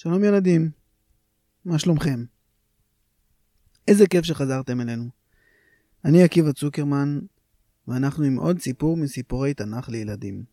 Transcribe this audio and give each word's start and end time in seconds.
שלום 0.00 0.24
ילדים, 0.24 0.70
מה 1.64 1.78
שלומכם? 1.78 2.24
איזה 3.88 4.06
כיף 4.06 4.24
שחזרתם 4.24 4.80
אלינו. 4.80 5.04
אני 6.04 6.22
עקיבא 6.22 6.52
צוקרמן, 6.52 7.18
ואנחנו 7.88 8.24
עם 8.24 8.36
עוד 8.36 8.60
סיפור 8.60 8.96
מסיפורי 8.96 9.54
תנ"ך 9.54 9.88
לילדים. 9.88 10.44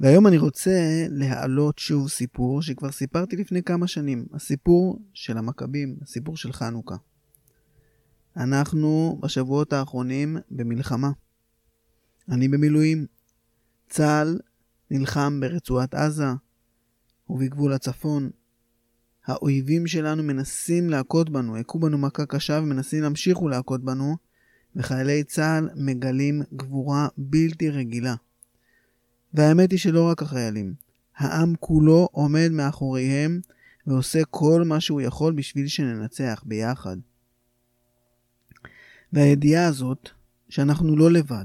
והיום 0.00 0.26
אני 0.26 0.38
רוצה 0.38 1.06
להעלות 1.08 1.78
שוב 1.78 2.08
סיפור 2.08 2.62
שכבר 2.62 2.92
סיפרתי 2.92 3.36
לפני 3.36 3.62
כמה 3.62 3.86
שנים, 3.86 4.26
הסיפור 4.32 4.98
של 5.12 5.38
המכבים, 5.38 5.96
הסיפור 6.02 6.36
של 6.36 6.52
חנוכה. 6.52 6.96
אנחנו 8.36 9.18
בשבועות 9.22 9.72
האחרונים 9.72 10.36
במלחמה. 10.50 11.10
אני 12.28 12.48
במילואים. 12.48 13.06
צה"ל 13.88 14.38
נלחם 14.90 15.40
ברצועת 15.40 15.94
עזה, 15.94 16.26
ובגבול 17.30 17.72
הצפון. 17.72 18.30
האויבים 19.26 19.86
שלנו 19.86 20.22
מנסים 20.22 20.90
להכות 20.90 21.30
בנו, 21.30 21.56
הכו 21.56 21.78
בנו 21.78 21.98
מכה 21.98 22.26
קשה 22.26 22.60
ומנסים 22.62 23.02
להמשיך 23.02 23.42
ולהכות 23.42 23.84
בנו, 23.84 24.16
וחיילי 24.76 25.24
צה"ל 25.24 25.68
מגלים 25.74 26.42
גבורה 26.52 27.08
בלתי 27.16 27.70
רגילה. 27.70 28.14
והאמת 29.34 29.70
היא 29.70 29.78
שלא 29.78 30.08
רק 30.10 30.22
החיילים, 30.22 30.74
העם 31.16 31.54
כולו 31.60 32.08
עומד 32.12 32.48
מאחוריהם 32.52 33.40
ועושה 33.86 34.24
כל 34.24 34.62
מה 34.66 34.80
שהוא 34.80 35.00
יכול 35.00 35.32
בשביל 35.32 35.66
שננצח 35.66 36.42
ביחד. 36.46 36.96
והידיעה 39.12 39.66
הזאת 39.66 40.08
שאנחנו 40.48 40.96
לא 40.96 41.10
לבד, 41.10 41.44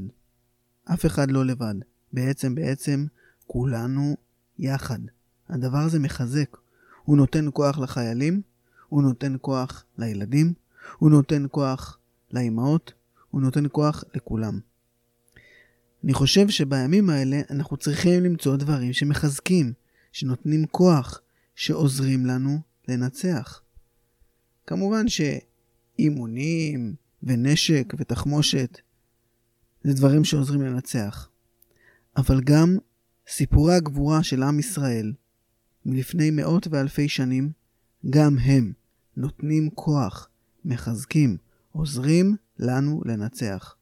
אף 0.86 1.06
אחד 1.06 1.32
לא 1.32 1.46
לבד, 1.46 1.76
בעצם 2.14 2.56
בעצם 2.56 3.06
כולנו 3.48 4.18
יחד. 4.60 5.00
הדבר 5.54 5.78
הזה 5.78 6.00
מחזק. 6.00 6.58
הוא 7.04 7.18
נותן 7.18 7.46
כוח 7.54 7.80
לחיילים, 7.80 8.42
הוא 8.90 9.04
נותן 9.04 9.36
כוח 9.42 9.86
לילדים, 9.98 10.54
הוא 10.98 11.10
נותן 11.10 11.46
כוח 11.52 11.98
לאימהות, 12.32 12.94
הוא 13.32 13.42
נותן 13.42 13.64
כוח 13.72 14.04
לכולם. 14.16 14.60
אני 16.04 16.14
חושב 16.14 16.50
שבימים 16.50 17.10
האלה 17.10 17.42
אנחנו 17.50 17.78
צריכים 17.78 18.24
למצוא 18.24 18.56
דברים 18.56 18.94
שמחזקים, 18.94 19.74
שנותנים 20.12 20.66
כוח, 20.66 21.22
שעוזרים 21.56 22.26
לנו 22.26 22.60
לנצח. 22.88 23.62
כמובן 24.68 25.06
שאימונים 25.08 26.96
ונשק 27.24 27.94
ותחמושת 27.98 28.78
זה 29.84 29.94
דברים 29.94 30.24
שעוזרים 30.24 30.62
לנצח. 30.62 31.30
אבל 32.18 32.42
גם 32.42 32.78
סיפורי 33.28 33.76
הגבורה 33.76 34.24
של 34.24 34.44
עם 34.44 34.60
ישראל 34.60 35.14
מלפני 35.86 36.32
מאות 36.32 36.68
ואלפי 36.72 37.10
שנים, 37.10 37.52
גם 38.10 38.38
הם 38.38 38.74
נותנים 39.18 39.70
כוח, 39.70 40.30
מחזקים, 40.66 41.38
עוזרים 41.72 42.36
לנו 42.60 43.02
לנצח. 43.06 43.76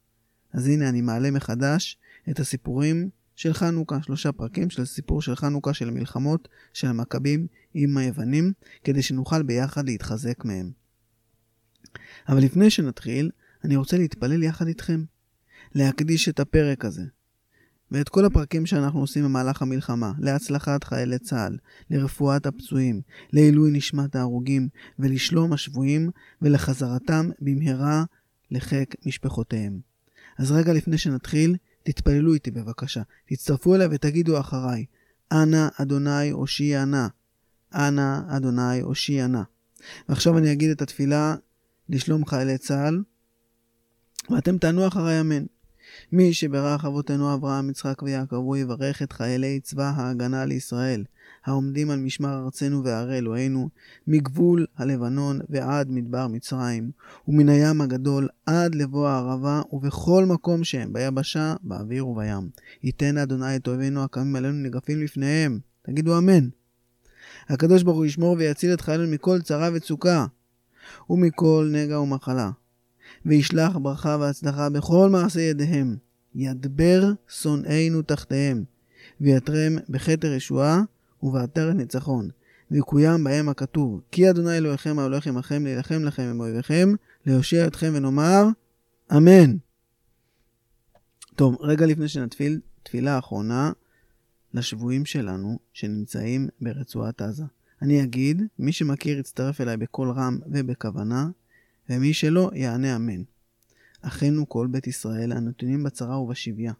אז 0.52 0.66
הנה 0.66 0.88
אני 0.88 1.00
מעלה 1.00 1.30
מחדש 1.30 1.98
את 2.30 2.40
הסיפורים 2.40 3.10
של 3.36 3.52
חנוכה, 3.52 4.02
שלושה 4.02 4.32
פרקים 4.32 4.70
של 4.70 4.82
הסיפור 4.82 5.22
של 5.22 5.36
חנוכה 5.36 5.74
של 5.74 5.88
המלחמות 5.88 6.48
של 6.72 6.86
המכבים 6.86 7.46
עם 7.74 7.96
היוונים, 7.96 8.52
כדי 8.84 9.02
שנוכל 9.02 9.42
ביחד 9.42 9.84
להתחזק 9.84 10.44
מהם. 10.44 10.70
אבל 12.28 12.42
לפני 12.42 12.70
שנתחיל, 12.70 13.30
אני 13.64 13.76
רוצה 13.76 13.98
להתפלל 13.98 14.42
יחד 14.42 14.66
איתכם, 14.66 15.04
להקדיש 15.74 16.28
את 16.28 16.40
הפרק 16.40 16.84
הזה, 16.84 17.02
ואת 17.92 18.08
כל 18.08 18.24
הפרקים 18.24 18.66
שאנחנו 18.66 19.00
עושים 19.00 19.24
במהלך 19.24 19.62
המלחמה, 19.62 20.12
להצלחת 20.18 20.84
חיילי 20.84 21.18
צה"ל, 21.18 21.56
לרפואת 21.90 22.46
הפצועים, 22.46 23.00
לעילוי 23.32 23.70
נשמת 23.70 24.16
ההרוגים, 24.16 24.68
ולשלום 24.98 25.52
השבויים, 25.52 26.10
ולחזרתם 26.42 27.30
במהרה 27.40 28.04
לחיק 28.50 28.94
משפחותיהם. 29.06 29.80
אז 30.38 30.52
רגע 30.52 30.72
לפני 30.72 30.98
שנתחיל, 30.98 31.56
תתפללו 31.82 32.34
איתי 32.34 32.50
בבקשה. 32.50 33.02
תצטרפו 33.26 33.74
אליי 33.74 33.88
ותגידו 33.90 34.40
אחריי, 34.40 34.84
אנא 35.32 35.68
אדוני 35.76 36.30
הושיע 36.30 36.84
נא. 36.84 37.06
אנא 37.74 38.18
אדוני 38.28 38.80
הושיע 38.80 39.26
נא. 39.26 39.42
ועכשיו 40.08 40.38
אני 40.38 40.52
אגיד 40.52 40.70
את 40.70 40.82
התפילה 40.82 41.34
לשלום 41.88 42.26
חיילי 42.26 42.58
צה"ל, 42.58 43.02
ואתם 44.30 44.58
תענו 44.58 44.88
אחריי 44.88 45.20
אמן. 45.20 45.44
מי 46.12 46.32
שברך 46.32 46.84
אבותינו 46.84 47.34
אברהם, 47.34 47.70
יצחק 47.70 48.02
ויעקב, 48.02 48.36
הוא 48.36 48.56
יברך 48.56 49.02
את 49.02 49.12
חיילי 49.12 49.60
צבא 49.60 49.92
ההגנה 49.96 50.44
לישראל, 50.44 51.04
העומדים 51.44 51.90
על 51.90 51.98
משמר 51.98 52.44
ארצנו 52.44 52.84
וערי 52.84 53.18
אלוהינו, 53.18 53.68
מגבול 54.06 54.66
הלבנון 54.76 55.40
ועד 55.48 55.90
מדבר 55.90 56.26
מצרים, 56.26 56.90
ומן 57.28 57.48
הים 57.48 57.80
הגדול 57.80 58.28
עד 58.46 58.74
לבוא 58.74 59.08
הערבה, 59.08 59.62
ובכל 59.72 60.24
מקום 60.24 60.64
שהם, 60.64 60.92
ביבשה, 60.92 61.54
באוויר 61.62 62.08
ובים. 62.08 62.48
ייתן 62.82 63.18
אדוני 63.18 63.56
את 63.56 63.68
אויבינו 63.68 64.04
הקמים 64.04 64.36
עלינו 64.36 64.58
נגפים 64.58 65.02
לפניהם. 65.02 65.58
תגידו 65.82 66.18
אמן. 66.18 66.48
הקדוש 67.48 67.82
ברוך 67.82 67.96
הוא 67.96 68.06
ישמור 68.06 68.36
ויציל 68.38 68.74
את 68.74 68.80
חיילינו 68.80 69.12
מכל 69.12 69.40
צרה 69.40 69.68
וצוקה, 69.74 70.26
ומכל 71.10 71.68
נגע 71.72 72.00
ומחלה. 72.00 72.50
וישלח 73.26 73.76
ברכה 73.76 74.16
והצלחה 74.20 74.70
בכל 74.70 75.10
מעשה 75.10 75.40
ידיהם. 75.40 75.96
ידבר 76.34 77.12
שונאינו 77.28 78.02
תחתיהם, 78.02 78.64
ויתרם 79.20 79.72
בכתר 79.88 80.32
ישועה 80.32 80.82
ובעטרת 81.22 81.74
ניצחון. 81.74 82.28
ויקוים 82.70 83.24
בהם 83.24 83.48
הכתוב, 83.48 84.00
כי 84.10 84.30
אדוני 84.30 84.56
אלוהיכם 84.56 84.98
ההולך 84.98 85.26
עמכם 85.26 85.64
להילחם 85.64 86.04
לכם 86.04 86.22
עם 86.22 86.40
אויביכם, 86.40 86.88
להושיע 87.26 87.66
אתכם 87.66 87.92
ונאמר, 87.94 88.44
אמן. 89.16 89.56
טוב, 91.36 91.56
רגע 91.60 91.86
לפני 91.86 92.08
שנתפיל, 92.08 92.60
תפילה 92.82 93.18
אחרונה 93.18 93.72
לשבויים 94.54 95.04
שלנו 95.04 95.58
שנמצאים 95.72 96.48
ברצועת 96.60 97.22
עזה. 97.22 97.44
אני 97.82 98.02
אגיד, 98.02 98.42
מי 98.58 98.72
שמכיר 98.72 99.18
יצטרף 99.18 99.60
אליי 99.60 99.76
בקול 99.76 100.10
רם 100.10 100.38
ובכוונה, 100.46 101.28
ומי 101.90 102.14
שלא, 102.14 102.50
יענה 102.54 102.96
אמן. 102.96 103.22
אחינו 104.02 104.48
כל 104.48 104.66
בית 104.70 104.86
ישראל 104.86 105.32
הנתונים 105.32 105.82
בצרה 105.82 106.18
ובשביה, 106.18 106.72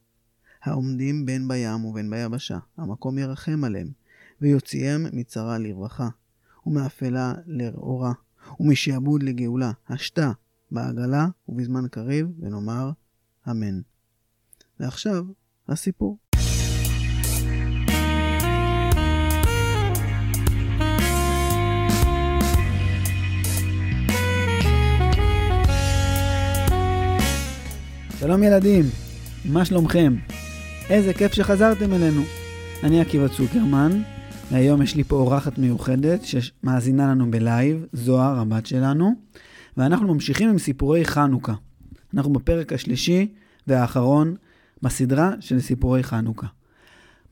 העומדים 0.62 1.26
בין 1.26 1.48
בים 1.48 1.84
ובין 1.84 2.10
ביבשה, 2.10 2.58
המקום 2.76 3.18
ירחם 3.18 3.64
עליהם, 3.64 3.88
ויוציאם 4.40 5.06
מצרה 5.12 5.58
לרווחה, 5.58 6.08
ומאפלה 6.66 7.34
לאורה, 7.46 8.12
ומשעבוד 8.60 9.22
לגאולה, 9.22 9.72
השתה 9.88 10.32
בעגלה 10.70 11.26
ובזמן 11.48 11.88
קריב, 11.90 12.26
ונאמר 12.40 12.90
אמן. 13.50 13.80
ועכשיו, 14.80 15.24
הסיפור. 15.69 16.19
שלום 28.22 28.42
ילדים, 28.42 28.84
מה 29.44 29.64
שלומכם? 29.64 30.14
איזה 30.90 31.14
כיף 31.14 31.32
שחזרתם 31.32 31.92
אלינו. 31.92 32.22
אני 32.82 33.00
עקיבא 33.00 33.28
צוקרמן, 33.28 34.02
והיום 34.50 34.82
יש 34.82 34.96
לי 34.96 35.04
פה 35.04 35.16
אורחת 35.16 35.58
מיוחדת 35.58 36.20
שמאזינה 36.24 37.10
לנו 37.10 37.30
בלייב, 37.30 37.86
זוהר, 37.92 38.38
הבת 38.38 38.66
שלנו, 38.66 39.14
ואנחנו 39.76 40.14
ממשיכים 40.14 40.48
עם 40.48 40.58
סיפורי 40.58 41.04
חנוכה. 41.04 41.54
אנחנו 42.14 42.32
בפרק 42.32 42.72
השלישי 42.72 43.32
והאחרון 43.66 44.34
בסדרה 44.82 45.32
של 45.40 45.60
סיפורי 45.60 46.02
חנוכה. 46.02 46.46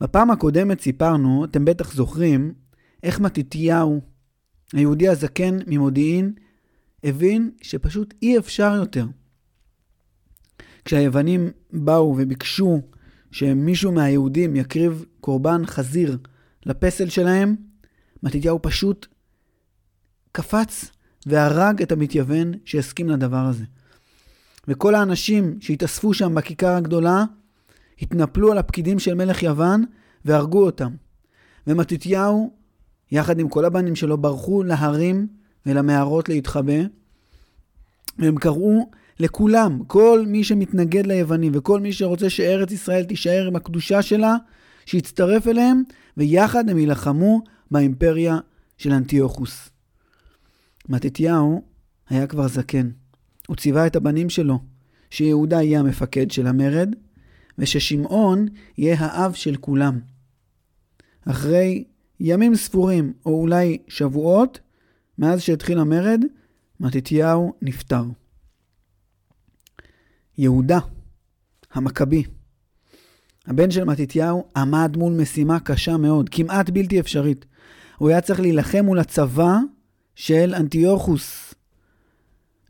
בפעם 0.01 0.31
הקודמת 0.31 0.81
סיפרנו, 0.81 1.45
אתם 1.45 1.65
בטח 1.65 1.93
זוכרים, 1.93 2.53
איך 3.03 3.19
מתתיהו, 3.19 4.01
היהודי 4.73 5.07
הזקן 5.07 5.57
ממודיעין, 5.67 6.33
הבין 7.03 7.51
שפשוט 7.61 8.13
אי 8.21 8.37
אפשר 8.37 8.73
יותר. 8.75 9.05
כשהיוונים 10.85 11.51
באו 11.73 12.15
וביקשו 12.17 12.81
שמישהו 13.31 13.91
מהיהודים 13.91 14.55
יקריב 14.55 15.05
קורבן 15.19 15.65
חזיר 15.65 16.17
לפסל 16.65 17.09
שלהם, 17.09 17.55
מתתיהו 18.23 18.59
פשוט 18.61 19.07
קפץ 20.31 20.91
והרג 21.25 21.81
את 21.81 21.91
המתייוון 21.91 22.51
שהסכים 22.65 23.09
לדבר 23.09 23.37
הזה. 23.37 23.63
וכל 24.67 24.95
האנשים 24.95 25.57
שהתאספו 25.61 26.13
שם 26.13 26.35
בכיכר 26.35 26.75
הגדולה 26.75 27.23
התנפלו 28.01 28.51
על 28.51 28.57
הפקידים 28.57 28.99
של 28.99 29.13
מלך 29.13 29.43
יוון 29.43 29.85
והרגו 30.25 30.65
אותם. 30.65 30.91
ומתתיהו, 31.67 32.53
יחד 33.11 33.39
עם 33.39 33.49
כל 33.49 33.65
הבנים 33.65 33.95
שלו, 33.95 34.17
ברחו 34.17 34.63
להרים 34.63 35.27
ולמערות 35.65 36.29
להתחבא, 36.29 36.81
והם 38.19 38.35
קראו 38.35 38.89
לכולם, 39.21 39.79
כל 39.87 40.25
מי 40.27 40.43
שמתנגד 40.43 41.05
ליוונים 41.07 41.51
וכל 41.55 41.79
מי 41.79 41.93
שרוצה 41.93 42.29
שארץ 42.29 42.71
ישראל 42.71 43.03
תישאר 43.03 43.47
עם 43.47 43.55
הקדושה 43.55 44.01
שלה, 44.01 44.35
שיצטרף 44.85 45.47
אליהם, 45.47 45.83
ויחד 46.17 46.69
הם 46.69 46.77
יילחמו 46.77 47.41
באימפריה 47.71 48.37
של 48.77 48.91
אנטיוכוס. 48.91 49.69
מתתיהו 50.89 51.63
היה 52.09 52.27
כבר 52.27 52.47
זקן. 52.47 52.89
הוא 53.47 53.55
ציווה 53.55 53.87
את 53.87 53.95
הבנים 53.95 54.29
שלו 54.29 54.59
שיהודה 55.09 55.61
יהיה 55.61 55.79
המפקד 55.79 56.31
של 56.31 56.47
המרד, 56.47 56.95
וששמעון 57.57 58.47
יהיה 58.77 58.95
האב 58.99 59.33
של 59.33 59.55
כולם. 59.55 59.99
אחרי 61.25 61.83
ימים 62.19 62.55
ספורים, 62.55 63.13
או 63.25 63.41
אולי 63.41 63.77
שבועות, 63.87 64.59
מאז 65.17 65.41
שהתחיל 65.41 65.79
המרד, 65.79 66.21
מתתיהו 66.79 67.53
נפטר. 67.61 68.03
יהודה, 70.37 70.79
המכבי, 71.73 72.23
הבן 73.47 73.71
של 73.71 73.83
מתתיהו, 73.83 74.45
עמד 74.55 74.97
מול 74.97 75.13
משימה 75.13 75.59
קשה 75.59 75.97
מאוד, 75.97 76.29
כמעט 76.29 76.69
בלתי 76.69 76.99
אפשרית. 76.99 77.45
הוא 77.97 78.09
היה 78.09 78.21
צריך 78.21 78.39
להילחם 78.39 78.85
מול 78.85 78.99
הצבא 78.99 79.57
של 80.15 80.53
אנטיוכוס. 80.55 81.53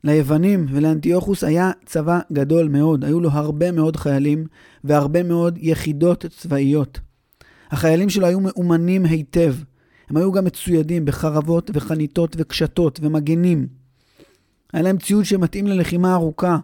ליוונים 0.03 0.65
ולאנטיוכוס 0.69 1.43
היה 1.43 1.71
צבא 1.85 2.19
גדול 2.33 2.67
מאוד, 2.67 3.05
היו 3.05 3.19
לו 3.19 3.29
הרבה 3.31 3.71
מאוד 3.71 3.95
חיילים 3.95 4.45
והרבה 4.83 5.23
מאוד 5.23 5.57
יחידות 5.61 6.25
צבאיות. 6.37 6.99
החיילים 7.71 8.09
שלו 8.09 8.27
היו 8.27 8.39
מאומנים 8.39 9.05
היטב. 9.05 9.55
הם 10.09 10.17
היו 10.17 10.31
גם 10.31 10.45
מצוידים 10.45 11.05
בחרבות 11.05 11.71
וחניתות 11.73 12.35
וקשתות 12.39 12.99
ומגנים. 13.03 13.67
היה 14.73 14.83
להם 14.83 14.97
ציוד 14.97 15.25
שמתאים 15.25 15.67
ללחימה 15.67 16.13
ארוכה, 16.13 16.57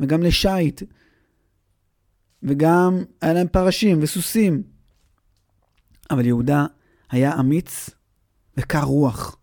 וגם 0.00 0.22
לשיט, 0.22 0.82
וגם 2.42 3.04
היה 3.20 3.32
להם 3.32 3.48
פרשים 3.48 3.98
וסוסים. 4.02 4.62
אבל 6.10 6.26
יהודה 6.26 6.66
היה 7.10 7.40
אמיץ 7.40 7.90
וקר 8.56 8.82
רוח. 8.82 9.36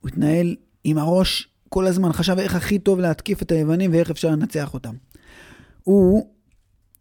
הוא 0.00 0.08
התנהל 0.08 0.56
עם 0.84 0.98
הראש 0.98 1.48
כל 1.68 1.86
הזמן, 1.86 2.12
חשב 2.12 2.38
איך 2.38 2.54
הכי 2.54 2.78
טוב 2.78 2.98
להתקיף 2.98 3.42
את 3.42 3.52
היוונים 3.52 3.92
ואיך 3.92 4.10
אפשר 4.10 4.30
לנצח 4.30 4.74
אותם. 4.74 4.94
הוא, 5.82 6.30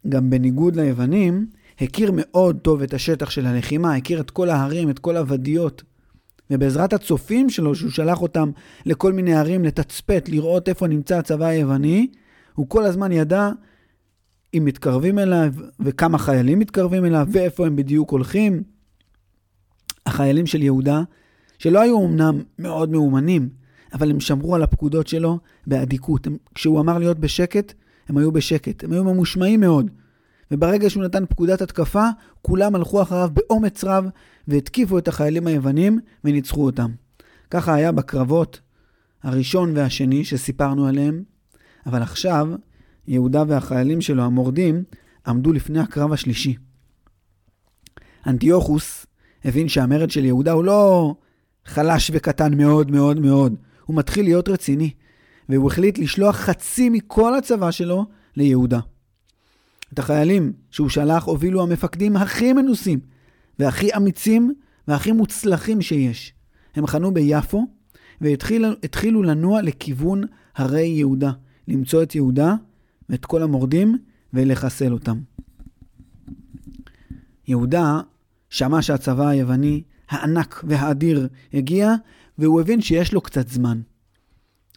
גם 0.10 0.30
בניגוד 0.30 0.76
ליוונים, 0.76 1.48
הכיר 1.82 2.12
מאוד 2.16 2.60
טוב 2.62 2.82
את 2.82 2.94
השטח 2.94 3.30
של 3.30 3.46
הלחימה, 3.46 3.96
הכיר 3.96 4.22
את 4.22 4.32
כל 4.32 4.50
ההרים, 4.50 4.90
את 4.90 5.00
כל 5.00 5.18
הוודיות. 5.18 5.84
ובעזרת 6.52 6.94
הצופים 6.94 7.50
שלו, 7.50 7.76
שהוא 7.76 7.92
שלח 7.92 8.22
אותם 8.22 8.52
לכל 8.86 9.14
מיני 9.14 9.34
ערים 9.34 9.66
לתצפת, 9.66 10.30
לראות 10.30 10.70
איפה 10.70 10.88
נמצא 10.88 11.18
הצבא 11.18 11.46
היווני, 11.46 12.08
הוא 12.54 12.70
כל 12.70 12.84
הזמן 12.84 13.12
ידע 13.12 13.50
אם 14.54 14.66
מתקרבים 14.66 15.20
אליו 15.20 15.54
וכמה 15.80 16.18
חיילים 16.18 16.60
מתקרבים 16.60 17.06
אליו 17.06 17.28
ואיפה 17.32 17.66
הם 17.66 17.76
בדיוק 17.76 18.12
הולכים. 18.12 18.64
החיילים 20.06 20.46
של 20.46 20.64
יהודה, 20.64 21.02
שלא 21.58 21.82
היו 21.82 22.06
אמנם 22.06 22.42
מאוד 22.60 22.90
מאומנים, 22.90 23.50
אבל 23.94 24.12
הם 24.12 24.20
שמרו 24.20 24.56
על 24.56 24.64
הפקודות 24.64 25.08
שלו 25.08 25.40
באדיקות. 25.68 26.28
הם, 26.28 26.38
כשהוא 26.56 26.80
אמר 26.80 26.98
להיות 26.98 27.20
בשקט, 27.20 27.74
הם 28.10 28.18
היו 28.18 28.32
בשקט. 28.32 28.84
הם 28.84 28.92
היו 28.92 29.04
ממושמעים 29.04 29.60
מאוד. 29.60 29.90
וברגע 30.52 30.90
שהוא 30.90 31.04
נתן 31.04 31.26
פקודת 31.26 31.62
התקפה, 31.62 32.08
כולם 32.42 32.76
הלכו 32.76 33.02
אחריו 33.02 33.30
באומץ 33.34 33.84
רב 33.84 34.06
והתקיפו 34.48 34.98
את 34.98 35.08
החיילים 35.08 35.48
היוונים 35.48 36.00
וניצחו 36.24 36.66
אותם. 36.66 36.92
ככה 37.52 37.74
היה 37.74 37.92
בקרבות 37.92 38.62
הראשון 39.24 39.78
והשני 39.78 40.26
שסיפרנו 40.26 40.88
עליהם, 40.88 41.24
אבל 41.86 42.02
עכשיו 42.02 42.48
יהודה 43.08 43.44
והחיילים 43.48 44.02
שלו, 44.02 44.24
המורדים, 44.24 44.84
עמדו 45.28 45.54
לפני 45.54 45.80
הקרב 45.80 46.14
השלישי. 46.14 46.56
אנטיוכוס 48.28 49.06
הבין 49.46 49.70
שהמרד 49.70 50.12
של 50.12 50.26
יהודה 50.26 50.52
הוא 50.52 50.64
לא 50.64 51.16
חלש 51.66 52.12
וקטן 52.14 52.58
מאוד 52.58 52.92
מאוד 52.92 53.20
מאוד, 53.20 53.56
הוא 53.86 53.96
מתחיל 53.96 54.26
להיות 54.26 54.50
רציני, 54.50 54.92
והוא 55.50 55.72
החליט 55.72 55.98
לשלוח 55.98 56.36
חצי 56.36 56.90
מכל 56.90 57.36
הצבא 57.36 57.72
שלו 57.72 58.06
ליהודה. 58.36 58.80
את 59.94 60.00
החיילים 60.00 60.54
שהוא 60.72 60.90
שלח 60.90 61.24
הובילו 61.24 61.64
המפקדים 61.64 62.18
הכי 62.18 62.54
מנוסים 62.54 63.00
והכי 63.60 63.96
אמיצים 63.96 64.54
והכי 64.88 65.12
מוצלחים 65.12 65.82
שיש. 65.82 66.34
הם 66.76 66.88
חנו 66.88 67.14
ביפו 67.14 67.68
והתחילו 68.22 69.24
לנוע 69.24 69.62
לכיוון 69.62 70.24
הרי 70.56 70.86
יהודה, 70.86 71.32
למצוא 71.68 72.04
את 72.04 72.16
יהודה 72.16 72.56
ואת 73.10 73.26
כל 73.26 73.44
המורדים 73.44 73.98
ולחסל 74.34 74.94
אותם. 74.94 75.20
יהודה 77.48 78.02
שמע 78.50 78.82
שהצבא 78.82 79.28
היווני 79.28 79.84
הענק 80.10 80.64
והאדיר 80.68 81.28
הגיע, 81.54 81.94
והוא 82.38 82.62
הבין 82.62 82.82
שיש 82.82 83.14
לו 83.14 83.22
קצת 83.22 83.48
זמן. 83.48 83.82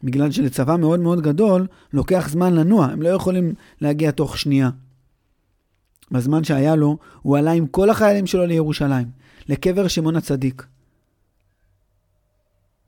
בגלל 0.05 0.31
שלצבא 0.31 0.77
מאוד 0.77 1.01
מאוד 1.01 1.21
גדול 1.21 1.67
לוקח 1.93 2.29
זמן 2.29 2.55
לנוע, 2.55 2.87
הם 2.87 3.03
לא 3.03 3.09
יכולים 3.09 3.55
להגיע 3.81 4.11
תוך 4.11 4.39
שנייה. 4.39 4.71
בזמן 6.11 6.45
שהיה 6.45 6.77
לו, 6.77 6.99
הוא 7.23 7.39
עלה 7.39 7.51
עם 7.51 7.67
כל 7.67 7.91
החיילים 7.91 8.27
שלו 8.27 8.47
לירושלים, 8.47 9.07
לקבר 9.49 9.89
שמעון 9.89 10.17
הצדיק. 10.17 10.67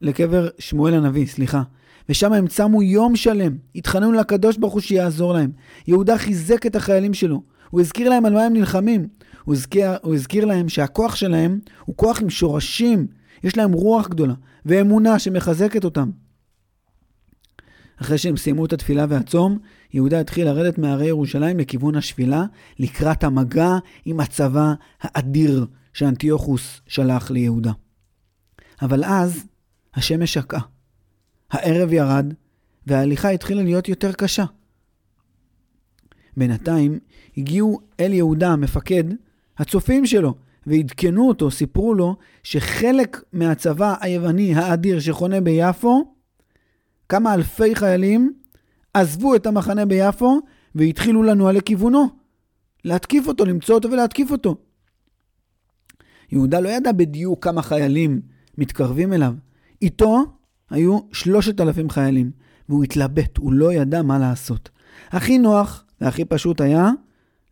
לקבר 0.00 0.48
שמואל 0.58 0.94
הנביא, 0.94 1.26
סליחה. 1.26 1.62
ושם 2.08 2.32
הם 2.32 2.46
צמו 2.46 2.82
יום 2.82 3.16
שלם, 3.16 3.56
התחננו 3.74 4.12
לקדוש 4.12 4.56
ברוך 4.56 4.72
הוא 4.72 4.80
שיעזור 4.80 5.34
להם. 5.34 5.50
יהודה 5.86 6.18
חיזק 6.18 6.66
את 6.66 6.76
החיילים 6.76 7.14
שלו, 7.14 7.42
הוא 7.70 7.80
הזכיר 7.80 8.08
להם 8.08 8.24
על 8.24 8.32
מה 8.34 8.44
הם 8.44 8.52
נלחמים. 8.52 9.08
הוא 9.44 9.54
הזכיר, 9.54 9.90
הוא 10.02 10.14
הזכיר 10.14 10.44
להם 10.44 10.68
שהכוח 10.68 11.14
שלהם 11.16 11.58
הוא 11.84 11.96
כוח 11.96 12.22
עם 12.22 12.30
שורשים, 12.30 13.06
יש 13.44 13.56
להם 13.56 13.72
רוח 13.72 14.08
גדולה, 14.08 14.34
ואמונה 14.66 15.18
שמחזקת 15.18 15.84
אותם. 15.84 16.10
אחרי 18.02 18.18
שהם 18.18 18.36
סיימו 18.36 18.64
את 18.64 18.72
התפילה 18.72 19.06
והצום, 19.08 19.58
יהודה 19.92 20.20
התחיל 20.20 20.44
לרדת 20.44 20.78
מהרי 20.78 21.06
ירושלים 21.06 21.58
לכיוון 21.58 21.94
השפילה, 21.94 22.44
לקראת 22.78 23.24
המגע 23.24 23.70
עם 24.04 24.20
הצבא 24.20 24.72
האדיר 25.00 25.66
שאנטיוכוס 25.92 26.80
שלח 26.86 27.30
ליהודה. 27.30 27.72
אבל 28.82 29.04
אז 29.04 29.44
השמש 29.94 30.34
שקעה. 30.34 30.60
הערב 31.50 31.92
ירד, 31.92 32.34
וההליכה 32.86 33.30
התחילה 33.30 33.62
להיות 33.62 33.88
יותר 33.88 34.12
קשה. 34.12 34.44
בינתיים 36.36 36.98
הגיעו 37.36 37.80
אל 38.00 38.12
יהודה 38.12 38.48
המפקד, 38.48 39.04
הצופים 39.58 40.06
שלו, 40.06 40.34
ועדכנו 40.66 41.28
אותו, 41.28 41.50
סיפרו 41.50 41.94
לו, 41.94 42.16
שחלק 42.42 43.22
מהצבא 43.32 43.94
היווני 44.00 44.54
האדיר 44.54 45.00
שחונה 45.00 45.40
ביפו, 45.40 46.14
כמה 47.08 47.34
אלפי 47.34 47.74
חיילים 47.74 48.32
עזבו 48.94 49.34
את 49.34 49.46
המחנה 49.46 49.86
ביפו 49.86 50.40
והתחילו 50.74 51.22
לנוע 51.22 51.52
לכיוונו. 51.52 52.08
להתקיף 52.84 53.28
אותו, 53.28 53.44
למצוא 53.44 53.74
אותו 53.74 53.90
ולהתקיף 53.90 54.30
אותו. 54.30 54.56
יהודה 56.32 56.60
לא 56.60 56.68
ידע 56.68 56.92
בדיוק 56.92 57.44
כמה 57.44 57.62
חיילים 57.62 58.20
מתקרבים 58.58 59.12
אליו. 59.12 59.34
איתו 59.82 60.24
היו 60.70 60.98
שלושת 61.12 61.60
אלפים 61.60 61.90
חיילים, 61.90 62.30
והוא 62.68 62.84
התלבט, 62.84 63.36
הוא 63.36 63.52
לא 63.52 63.72
ידע 63.72 64.02
מה 64.02 64.18
לעשות. 64.18 64.70
הכי 65.10 65.38
נוח 65.38 65.84
והכי 66.00 66.24
פשוט 66.24 66.60
היה 66.60 66.90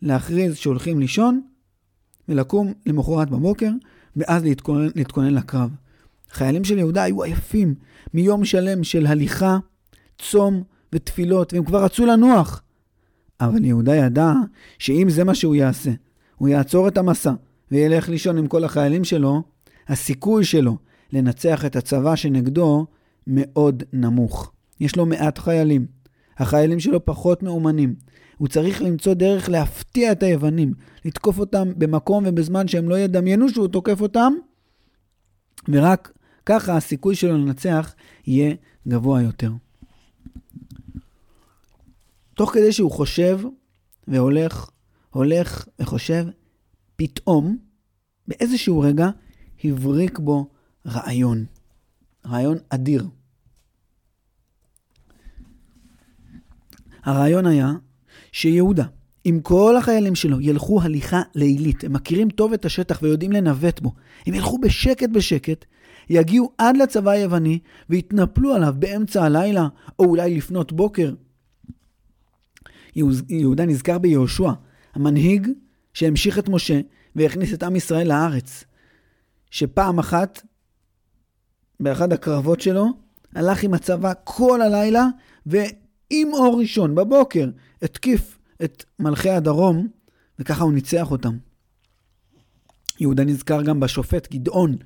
להכריז 0.02 0.56
שהולכים 0.56 1.00
לישון 1.00 1.40
ולקום 2.28 2.72
למחרת 2.86 3.30
בבוקר, 3.30 3.70
ואז 4.16 4.44
להתכונן, 4.44 4.88
להתכונן 4.94 5.34
לקרב. 5.34 5.70
החיילים 6.30 6.64
של 6.64 6.78
יהודה 6.78 7.02
היו 7.02 7.22
עייפים 7.22 7.74
מיום 8.14 8.44
שלם 8.44 8.84
של 8.84 9.06
הליכה, 9.06 9.58
צום 10.18 10.62
ותפילות, 10.92 11.52
והם 11.52 11.64
כבר 11.64 11.84
רצו 11.84 12.06
לנוח. 12.06 12.62
אבל 13.40 13.64
יהודה 13.64 13.96
ידע 13.96 14.32
שאם 14.78 15.06
זה 15.10 15.24
מה 15.24 15.34
שהוא 15.34 15.54
יעשה, 15.54 15.90
הוא 16.36 16.48
יעצור 16.48 16.88
את 16.88 16.98
המסע 16.98 17.32
וילך 17.70 18.08
לישון 18.08 18.38
עם 18.38 18.46
כל 18.46 18.64
החיילים 18.64 19.04
שלו, 19.04 19.42
הסיכוי 19.88 20.44
שלו 20.44 20.78
לנצח 21.12 21.64
את 21.64 21.76
הצבא 21.76 22.16
שנגדו 22.16 22.86
מאוד 23.26 23.82
נמוך. 23.92 24.52
יש 24.80 24.96
לו 24.96 25.06
מעט 25.06 25.38
חיילים. 25.38 25.86
החיילים 26.38 26.80
שלו 26.80 27.04
פחות 27.04 27.42
מאומנים. 27.42 27.94
הוא 28.38 28.48
צריך 28.48 28.82
למצוא 28.82 29.14
דרך 29.14 29.48
להפתיע 29.48 30.12
את 30.12 30.22
היוונים, 30.22 30.72
לתקוף 31.04 31.38
אותם 31.38 31.68
במקום 31.76 32.24
ובזמן 32.26 32.68
שהם 32.68 32.88
לא 32.88 32.98
ידמיינו 32.98 33.48
שהוא 33.48 33.68
תוקף 33.68 34.00
אותם, 34.00 34.32
ורק 35.68 36.12
ככה 36.46 36.76
הסיכוי 36.76 37.14
שלו 37.14 37.38
לנצח 37.38 37.94
יהיה 38.26 38.54
גבוה 38.88 39.22
יותר. 39.22 39.52
תוך 42.34 42.50
כדי 42.50 42.72
שהוא 42.72 42.90
חושב 42.90 43.40
והולך, 44.08 44.70
הולך 45.10 45.68
וחושב, 45.78 46.26
פתאום, 46.96 47.58
באיזשהו 48.28 48.80
רגע, 48.80 49.10
הבריק 49.64 50.18
בו 50.18 50.50
רעיון. 50.86 51.44
רעיון 52.26 52.58
אדיר. 52.68 53.06
הרעיון 57.04 57.46
היה 57.46 57.72
שיהודה, 58.32 58.84
אם 59.26 59.40
כל 59.42 59.76
החיילים 59.76 60.14
שלו 60.14 60.40
ילכו 60.40 60.82
הליכה 60.82 61.22
לילית, 61.34 61.84
הם 61.84 61.92
מכירים 61.92 62.30
טוב 62.30 62.52
את 62.52 62.64
השטח 62.64 63.02
ויודעים 63.02 63.32
לנווט 63.32 63.80
בו, 63.80 63.92
הם 64.26 64.34
ילכו 64.34 64.58
בשקט 64.58 65.08
בשקט, 65.08 65.64
יגיעו 66.10 66.52
עד 66.58 66.76
לצבא 66.76 67.10
היווני 67.10 67.58
ויתנפלו 67.90 68.54
עליו 68.54 68.74
באמצע 68.78 69.24
הלילה, 69.24 69.68
או 69.98 70.04
אולי 70.04 70.36
לפנות 70.36 70.72
בוקר. 70.72 71.14
יהודה 73.28 73.66
נזכר 73.66 73.98
ביהושע, 73.98 74.50
המנהיג 74.94 75.48
שהמשיך 75.94 76.38
את 76.38 76.48
משה 76.48 76.80
והכניס 77.16 77.54
את 77.54 77.62
עם 77.62 77.76
ישראל 77.76 78.08
לארץ, 78.08 78.64
שפעם 79.50 79.98
אחת, 79.98 80.42
באחד 81.80 82.12
הקרבות 82.12 82.60
שלו, 82.60 82.86
הלך 83.34 83.62
עם 83.62 83.74
הצבא 83.74 84.12
כל 84.24 84.62
הלילה, 84.62 85.06
ועם 85.46 86.32
אור 86.32 86.60
ראשון, 86.60 86.94
בבוקר, 86.94 87.50
התקיף 87.82 88.38
את 88.64 88.84
מלכי 88.98 89.30
הדרום, 89.30 89.88
וככה 90.38 90.64
הוא 90.64 90.72
ניצח 90.72 91.10
אותם. 91.10 91.36
יהודה 93.00 93.24
נזכר 93.24 93.62
גם 93.62 93.80
בשופט 93.80 94.32
גדעון, 94.32 94.76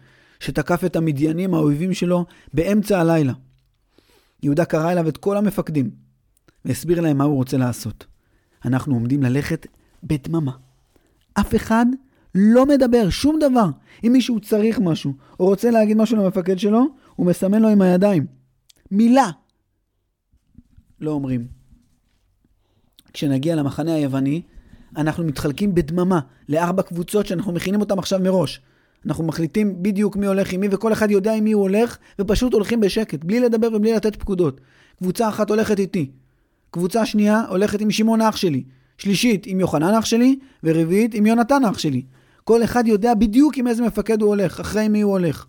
שתקף 0.41 0.85
את 0.85 0.97
המדיינים 0.97 1.55
האויבים 1.55 1.95
שלו 1.95 2.25
באמצע 2.55 3.01
הלילה. 3.01 3.33
יהודה 4.43 4.65
קרא 4.65 4.93
אליו 4.93 5.09
את 5.09 5.17
כל 5.17 5.37
המפקדים, 5.37 5.91
והסביר 6.65 7.01
להם 7.01 7.19
מה 7.19 7.25
הוא 7.25 7.35
רוצה 7.35 7.57
לעשות. 7.57 8.07
אנחנו 8.65 8.95
עומדים 8.95 9.23
ללכת 9.23 9.67
בדממה. 10.05 10.53
אף 11.35 11.55
אחד 11.55 11.87
לא 12.35 12.67
מדבר, 12.67 13.11
שום 13.11 13.39
דבר. 13.39 13.67
אם 14.05 14.13
מישהו 14.13 14.41
צריך 14.41 14.79
משהו, 14.79 15.13
או 15.41 15.45
רוצה 15.45 15.71
להגיד 15.71 15.97
משהו 15.97 16.17
למפקד 16.17 16.59
שלו, 16.59 16.87
הוא 17.17 17.27
מסמן 17.27 17.63
לו 17.63 17.69
עם 17.69 17.83
הידיים. 17.83 18.27
מילה. 18.91 19.31
לא 21.01 21.11
אומרים. 21.11 21.47
כשנגיע 23.13 23.57
למחנה 23.57 23.95
היווני, 23.95 24.43
אנחנו 24.97 25.25
מתחלקים 25.25 25.75
בדממה 25.75 26.21
לארבע 26.49 26.83
קבוצות 26.83 27.27
שאנחנו 27.27 27.53
מכינים 27.53 27.81
אותן 27.81 27.99
עכשיו 27.99 28.21
מראש. 28.21 28.61
אנחנו 29.07 29.25
מחליטים 29.25 29.83
בדיוק 29.83 30.17
מי 30.17 30.27
הולך 30.27 30.53
עם 30.53 30.61
מי, 30.61 30.69
וכל 30.71 30.93
אחד 30.93 31.11
יודע 31.11 31.35
עם 31.35 31.45
מי 31.45 31.53
הוא 31.53 31.63
הולך, 31.63 31.97
ופשוט 32.19 32.53
הולכים 32.53 32.81
בשקט, 32.81 33.25
בלי 33.25 33.41
לדבר 33.41 33.69
ובלי 33.75 33.93
לתת 33.93 34.17
פקודות. 34.17 34.61
קבוצה 34.99 35.29
אחת 35.29 35.51
הולכת 35.51 35.79
איתי. 35.79 36.11
קבוצה 36.71 37.07
שנייה 37.07 37.43
הולכת 37.49 37.81
עם 37.81 37.91
שמעון 37.91 38.21
אח 38.21 38.37
שלי. 38.37 38.65
שלישית 38.99 39.47
עם 39.47 39.61
יוחנן 39.61 39.95
אח 39.95 40.05
שלי, 40.05 40.39
ורביעית 40.65 41.15
עם 41.15 41.27
יונתן 41.27 41.65
אח 41.65 41.79
שלי. 41.79 42.03
כל 42.45 42.65
אחד 42.65 42.87
יודע 42.87 43.15
בדיוק 43.15 43.57
עם 43.57 43.67
איזה 43.67 43.83
מפקד 43.83 44.23
הוא 44.23 44.29
הולך, 44.29 44.61
אחרי 44.61 44.89
מי 44.89 45.01
הוא 45.01 45.13
הולך. 45.13 45.47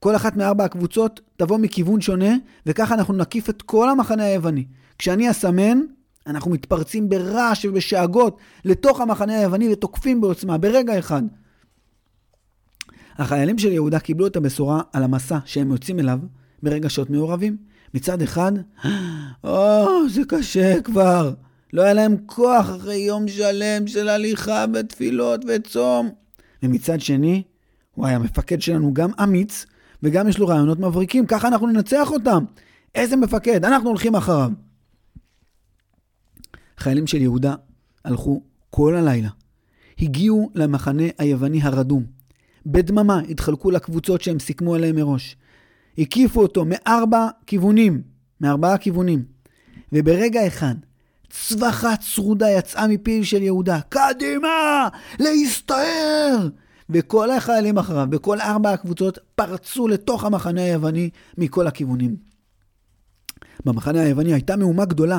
כל 0.00 0.16
אחת 0.16 0.36
מארבע 0.36 0.64
הקבוצות 0.64 1.20
תבוא 1.36 1.58
מכיוון 1.58 2.00
שונה, 2.00 2.36
וככה 2.66 2.94
אנחנו 2.94 3.14
נקיף 3.14 3.50
את 3.50 3.62
כל 3.62 3.90
המחנה 3.90 4.24
היווני. 4.24 4.64
כשאני 4.98 5.30
אסמן, 5.30 5.80
אנחנו 6.26 6.50
מתפרצים 6.50 7.08
ברעש 7.08 7.64
ובשאגות 7.64 8.36
לתוך 8.64 9.00
המחנה 9.00 9.38
היווני 9.38 9.72
ותוקפים 9.72 10.20
בעוצמה, 10.20 10.58
ברגע 10.58 10.98
אחד. 10.98 11.22
החיילים 13.18 13.58
של 13.58 13.72
יהודה 13.72 13.98
קיבלו 13.98 14.26
את 14.26 14.36
הבשורה 14.36 14.80
על 14.92 15.04
המסע 15.04 15.38
שהם 15.44 15.70
יוצאים 15.70 16.00
אליו 16.00 16.18
ברגשות 16.62 17.10
מעורבים. 17.10 17.56
מצד 17.94 18.22
אחד, 18.22 18.52
או, 19.44 20.08
זה 20.08 20.22
קשה 20.28 20.80
כבר. 20.80 21.34
לא 21.72 21.82
היה 21.82 21.92
להם 21.92 22.16
כוח 22.26 22.70
אחרי 22.70 22.96
יום 22.96 23.28
שלם 23.28 23.86
של 23.86 24.08
הליכה 24.08 24.64
ותפילות 24.74 25.44
וצום. 25.48 26.10
ומצד 26.62 27.00
שני, 27.00 27.42
וואי, 27.96 28.12
המפקד 28.12 28.62
שלנו 28.62 28.94
גם 28.94 29.10
אמיץ, 29.22 29.66
וגם 30.02 30.28
יש 30.28 30.38
לו 30.38 30.46
רעיונות 30.46 30.78
מבריקים, 30.78 31.26
ככה 31.26 31.48
אנחנו 31.48 31.66
ננצח 31.66 32.10
אותם. 32.10 32.44
איזה 32.94 33.16
מפקד, 33.16 33.64
אנחנו 33.64 33.88
הולכים 33.88 34.14
אחריו. 34.14 34.50
חיילים 36.78 37.06
של 37.06 37.22
יהודה 37.22 37.54
הלכו 38.04 38.42
כל 38.70 38.94
הלילה. 38.94 39.28
הגיעו 39.98 40.50
למחנה 40.54 41.02
היווני 41.18 41.62
הרדום. 41.62 42.17
בדממה 42.68 43.18
התחלקו 43.18 43.70
לקבוצות 43.70 44.22
שהם 44.22 44.38
סיכמו 44.38 44.74
עליהם 44.74 44.96
מראש. 44.96 45.36
הקיפו 45.98 46.42
אותו 46.42 46.64
מארבע 46.66 47.28
כיוונים, 47.46 48.02
מארבעה 48.40 48.78
כיוונים. 48.78 49.22
וברגע 49.92 50.46
אחד, 50.46 50.74
צווחה 51.30 51.96
צרודה 51.96 52.50
יצאה 52.50 52.86
מפיו 52.86 53.24
של 53.24 53.42
יהודה, 53.42 53.80
קדימה! 53.88 54.88
להסתער! 55.18 56.48
וכל 56.90 57.30
החיילים 57.30 57.78
אחריו, 57.78 58.06
בכל 58.10 58.40
ארבע 58.40 58.72
הקבוצות, 58.72 59.18
פרצו 59.34 59.88
לתוך 59.88 60.24
המחנה 60.24 60.60
היווני 60.62 61.10
מכל 61.38 61.66
הכיוונים. 61.66 62.16
במחנה 63.64 64.00
היווני 64.00 64.32
הייתה 64.32 64.56
מהומה 64.56 64.84
גדולה. 64.84 65.18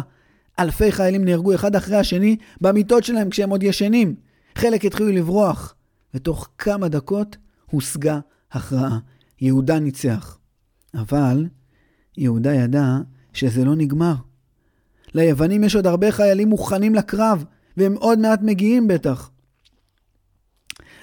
אלפי 0.60 0.92
חיילים 0.92 1.26
נהרגו 1.26 1.56
אחד 1.56 1.76
אחרי 1.76 1.98
השני 1.98 2.36
במיטות 2.62 3.04
שלהם 3.04 3.30
כשהם 3.30 3.50
עוד 3.50 3.64
ישנים. 3.64 4.16
חלק 4.56 4.86
התחילו 4.86 5.10
לברוח, 5.10 5.76
ותוך 6.14 6.50
כמה 6.58 6.88
דקות 6.88 7.38
הושגה 7.66 8.20
הכרעה. 8.52 9.00
יהודה 9.42 9.80
ניצח. 9.80 10.38
אבל 10.96 11.48
יהודה 12.18 12.54
ידע 12.54 12.98
שזה 13.34 13.66
לא 13.66 13.76
נגמר. 13.76 14.16
ליוונים 15.14 15.64
יש 15.64 15.76
עוד 15.76 15.88
הרבה 15.88 16.12
חיילים 16.12 16.50
מוכנים 16.50 16.96
לקרב, 16.96 17.46
והם 17.78 17.94
עוד 17.94 18.20
מעט 18.20 18.40
מגיעים 18.42 18.88
בטח. 18.88 19.32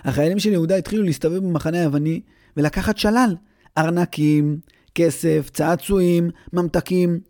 החיילים 0.05 0.39
של 0.39 0.53
יהודה 0.53 0.77
התחילו 0.77 1.03
להסתובב 1.03 1.37
במחנה 1.37 1.79
היווני 1.79 2.21
ולקחת 2.57 2.99
שלל. 2.99 3.37
ארנקים, 3.79 4.61
כסף, 4.95 5.51
צעצועים, 5.53 6.31
ממתקים. 6.53 7.21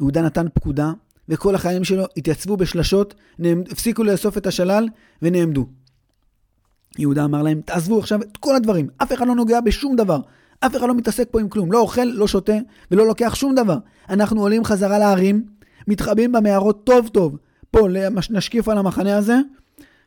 יהודה 0.00 0.22
נתן 0.22 0.46
פקודה, 0.54 0.92
וכל 1.28 1.54
החיילים 1.54 1.84
שלו 1.84 2.04
התייצבו 2.16 2.56
בשלשות, 2.56 3.14
הפסיקו 3.70 4.02
לאסוף 4.02 4.38
את 4.38 4.46
השלל 4.46 4.88
ונעמדו. 5.22 5.66
יהודה 6.98 7.24
אמר 7.24 7.42
להם, 7.42 7.60
תעזבו 7.64 7.98
עכשיו 7.98 8.22
את 8.22 8.36
כל 8.36 8.56
הדברים, 8.56 8.88
אף 9.02 9.12
אחד 9.12 9.26
לא 9.26 9.34
נוגע 9.34 9.60
בשום 9.60 9.96
דבר. 9.96 10.20
אף 10.60 10.76
אחד 10.76 10.88
לא 10.88 10.94
מתעסק 10.94 11.28
פה 11.30 11.40
עם 11.40 11.48
כלום, 11.48 11.72
לא 11.72 11.80
אוכל, 11.80 12.04
לא 12.04 12.28
שותה 12.28 12.56
ולא 12.90 13.06
לוקח 13.06 13.34
שום 13.34 13.54
דבר. 13.54 13.78
אנחנו 14.08 14.40
עולים 14.40 14.64
חזרה 14.64 14.98
לערים, 14.98 15.46
מתחבאים 15.88 16.32
במערות 16.32 16.84
טוב 16.84 17.08
טוב, 17.08 17.36
פה 17.70 17.88
נשקיף 18.30 18.68
על 18.68 18.78
המחנה 18.78 19.16
הזה, 19.16 19.36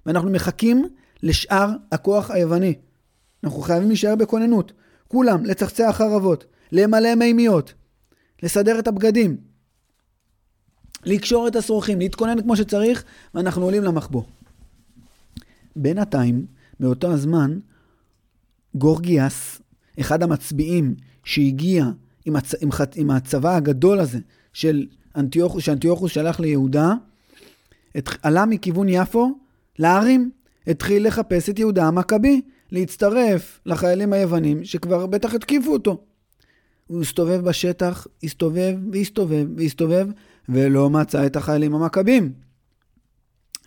ואנחנו 0.06 0.32
מחכים 0.32 0.86
לשאר 1.24 1.70
הכוח 1.92 2.32
היווני. 2.32 2.74
אנחנו 3.44 3.62
חייבים 3.62 3.88
להישאר 3.88 4.16
בכוננות. 4.16 4.72
כולם, 5.08 5.46
לצחצח 5.46 5.96
חרבות, 5.98 6.46
למלא 6.72 7.16
מימיות, 7.16 7.74
לסדר 8.44 8.80
את 8.80 8.88
הבגדים, 8.88 9.38
לקשור 11.06 11.48
את 11.48 11.56
השרוכים, 11.56 12.00
להתכונן 12.00 12.42
כמו 12.42 12.56
שצריך, 12.56 13.04
ואנחנו 13.34 13.64
עולים 13.64 13.84
למחבוא. 13.84 14.24
בינתיים, 15.76 16.46
באותו 16.80 17.12
הזמן, 17.12 17.60
גורגיאס, 18.76 19.62
אחד 20.00 20.24
המצביעים 20.24 20.96
שהגיע 21.24 21.86
עם, 22.26 22.36
הצ... 22.36 22.54
עם, 22.62 22.72
חת... 22.72 22.96
עם 22.96 23.12
הצבא 23.12 23.56
הגדול 23.56 24.00
הזה 24.00 24.20
של 24.54 24.86
אנטיוכוס, 25.16 25.64
שאנטיוכוס 25.64 26.12
שלח 26.12 26.40
ליהודה, 26.40 26.94
את... 27.98 28.10
עלה 28.22 28.46
מכיוון 28.46 28.90
יפו 28.90 29.40
להרים, 29.80 30.32
התחיל 30.68 31.08
לחפש 31.08 31.50
את 31.50 31.60
יהודה 31.60 31.88
המכבי, 31.88 32.42
להצטרף 32.72 33.60
לחיילים 33.66 34.14
היוונים 34.14 34.64
שכבר 34.64 35.06
בטח 35.06 35.34
התקיפו 35.34 35.74
אותו. 35.74 36.04
הוא 36.88 37.02
הסתובב 37.02 37.42
בשטח, 37.42 38.08
הסתובב 38.24 38.76
והסתובב 38.92 39.48
והסתובב, 39.58 40.08
ולא 40.50 40.90
מצא 40.90 41.26
את 41.26 41.36
החיילים 41.36 41.76
המכבים. 41.76 42.34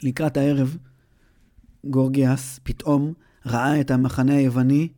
לקראת 0.03 0.37
הערב, 0.37 0.77
גורגיאס 1.85 2.61
פתאום 2.63 3.13
ראה 3.47 3.81
את 3.81 3.91
המחנה 3.91 4.35
היווני 4.37 4.89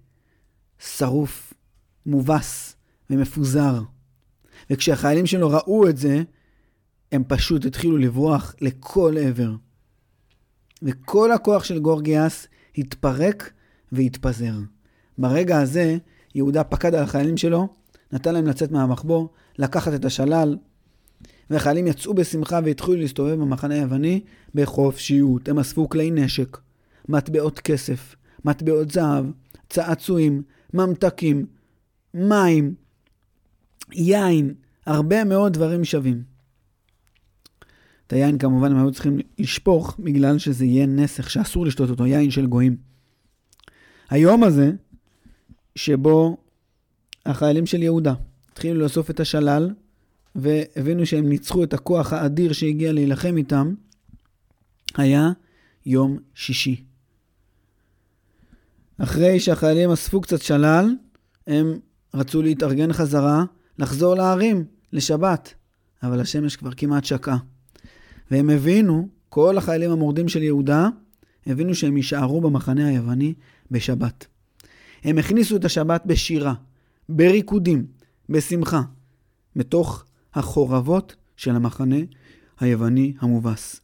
שרוף, 0.78 1.54
מובס 2.06 2.76
ומפוזר. 3.10 3.82
וכשהחיילים 4.70 5.26
שלו 5.26 5.50
ראו 5.50 5.88
את 5.88 5.96
זה, 5.96 6.22
הם 7.12 7.22
פשוט 7.28 7.64
התחילו 7.64 7.96
לברוח 7.96 8.54
לכל 8.60 9.14
עבר. 9.20 9.50
וכל 10.82 11.32
הכוח 11.32 11.64
של 11.64 11.78
גורגיאס 11.78 12.46
התפרק 12.78 13.52
והתפזר. 13.92 14.54
ברגע 15.18 15.60
הזה, 15.60 15.96
יהודה 16.34 16.64
פקד 16.64 16.94
על 16.94 17.04
החיילים 17.04 17.36
שלו, 17.36 17.68
נתן 18.12 18.34
להם 18.34 18.46
לצאת 18.46 18.70
מהמחבוא, 18.70 19.28
לקחת 19.58 19.94
את 19.94 20.04
השלל, 20.04 20.56
והחיילים 21.50 21.86
יצאו 21.86 22.14
בשמחה 22.14 22.60
והתחילו 22.64 22.96
להסתובב 22.96 23.34
במחנה 23.34 23.74
היווני 23.74 24.20
בחופשיות. 24.54 25.48
הם 25.48 25.58
אספו 25.58 25.88
כלי 25.88 26.10
נשק, 26.10 26.58
מטבעות 27.08 27.58
כסף, 27.58 28.16
מטבעות 28.44 28.90
זהב, 28.90 29.24
צעצועים, 29.68 30.42
ממתקים, 30.74 31.46
מים, 32.14 32.74
יין, 33.92 34.54
הרבה 34.86 35.24
מאוד 35.24 35.52
דברים 35.52 35.84
שווים. 35.84 36.22
את 38.06 38.12
היין 38.12 38.38
כמובן 38.38 38.70
הם 38.70 38.78
היו 38.78 38.92
צריכים 38.92 39.18
לשפוך 39.38 39.96
בגלל 39.98 40.38
שזה 40.38 40.64
יהיה 40.64 40.86
נסך 40.86 41.30
שאסור 41.30 41.66
לשתות 41.66 41.90
אותו, 41.90 42.06
יין 42.06 42.30
של 42.30 42.46
גויים. 42.46 42.76
היום 44.10 44.44
הזה, 44.44 44.72
שבו 45.76 46.36
החיילים 47.26 47.66
של 47.66 47.82
יהודה 47.82 48.14
התחילו 48.52 48.80
לאסוף 48.80 49.10
את 49.10 49.20
השלל, 49.20 49.70
והבינו 50.34 51.06
שהם 51.06 51.28
ניצחו 51.28 51.64
את 51.64 51.74
הכוח 51.74 52.12
האדיר 52.12 52.52
שהגיע 52.52 52.92
להילחם 52.92 53.36
איתם, 53.36 53.74
היה 54.96 55.30
יום 55.86 56.18
שישי. 56.34 56.84
אחרי 59.02 59.40
שהחיילים 59.40 59.90
אספו 59.90 60.20
קצת 60.20 60.42
שלל, 60.42 60.94
הם 61.46 61.78
רצו 62.14 62.42
להתארגן 62.42 62.92
חזרה, 62.92 63.44
לחזור 63.78 64.14
לערים, 64.14 64.64
לשבת. 64.92 65.54
אבל 66.02 66.20
השמש 66.20 66.56
כבר 66.56 66.70
כמעט 66.76 67.04
שקעה. 67.04 67.38
והם 68.30 68.50
הבינו, 68.50 69.08
כל 69.28 69.58
החיילים 69.58 69.90
המורדים 69.90 70.28
של 70.28 70.42
יהודה, 70.42 70.88
הבינו 71.46 71.74
שהם 71.74 71.96
יישארו 71.96 72.40
במחנה 72.40 72.88
היווני 72.88 73.34
בשבת. 73.70 74.26
הם 75.04 75.18
הכניסו 75.18 75.56
את 75.56 75.64
השבת 75.64 76.02
בשירה, 76.06 76.54
בריקודים, 77.08 77.86
בשמחה, 78.28 78.82
מתוך 79.56 80.04
החורבות 80.34 81.16
של 81.36 81.56
המחנה 81.56 81.96
היווני 82.60 83.12
המובס. 83.20 83.80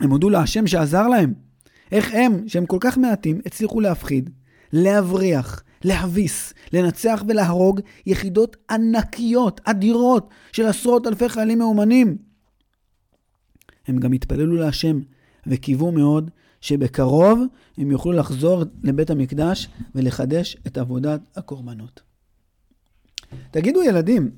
הם 0.00 0.10
הודו 0.10 0.30
להשם 0.30 0.66
שעזר 0.66 1.08
להם. 1.08 1.49
איך 1.92 2.10
הם, 2.14 2.48
שהם 2.48 2.66
כל 2.66 2.78
כך 2.80 2.98
מעטים, 2.98 3.40
הצליחו 3.46 3.80
להפחיד, 3.80 4.30
להבריח, 4.72 5.62
להביס, 5.84 6.54
לנצח 6.72 7.22
ולהרוג 7.28 7.80
יחידות 8.06 8.56
ענקיות, 8.70 9.60
אדירות, 9.64 10.28
של 10.52 10.66
עשרות 10.66 11.06
אלפי 11.06 11.28
חיילים 11.28 11.58
מאומנים. 11.58 12.16
הם 13.86 13.98
גם 13.98 14.12
התפללו 14.12 14.56
להשם 14.56 15.00
וקיוו 15.46 15.92
מאוד 15.92 16.30
שבקרוב 16.60 17.40
הם 17.78 17.90
יוכלו 17.90 18.12
לחזור 18.12 18.64
לבית 18.82 19.10
המקדש 19.10 19.68
ולחדש 19.94 20.56
את 20.66 20.78
עבודת 20.78 21.20
הקורבנות. 21.36 22.00
תגידו 23.50 23.82
ילדים, 23.82 24.30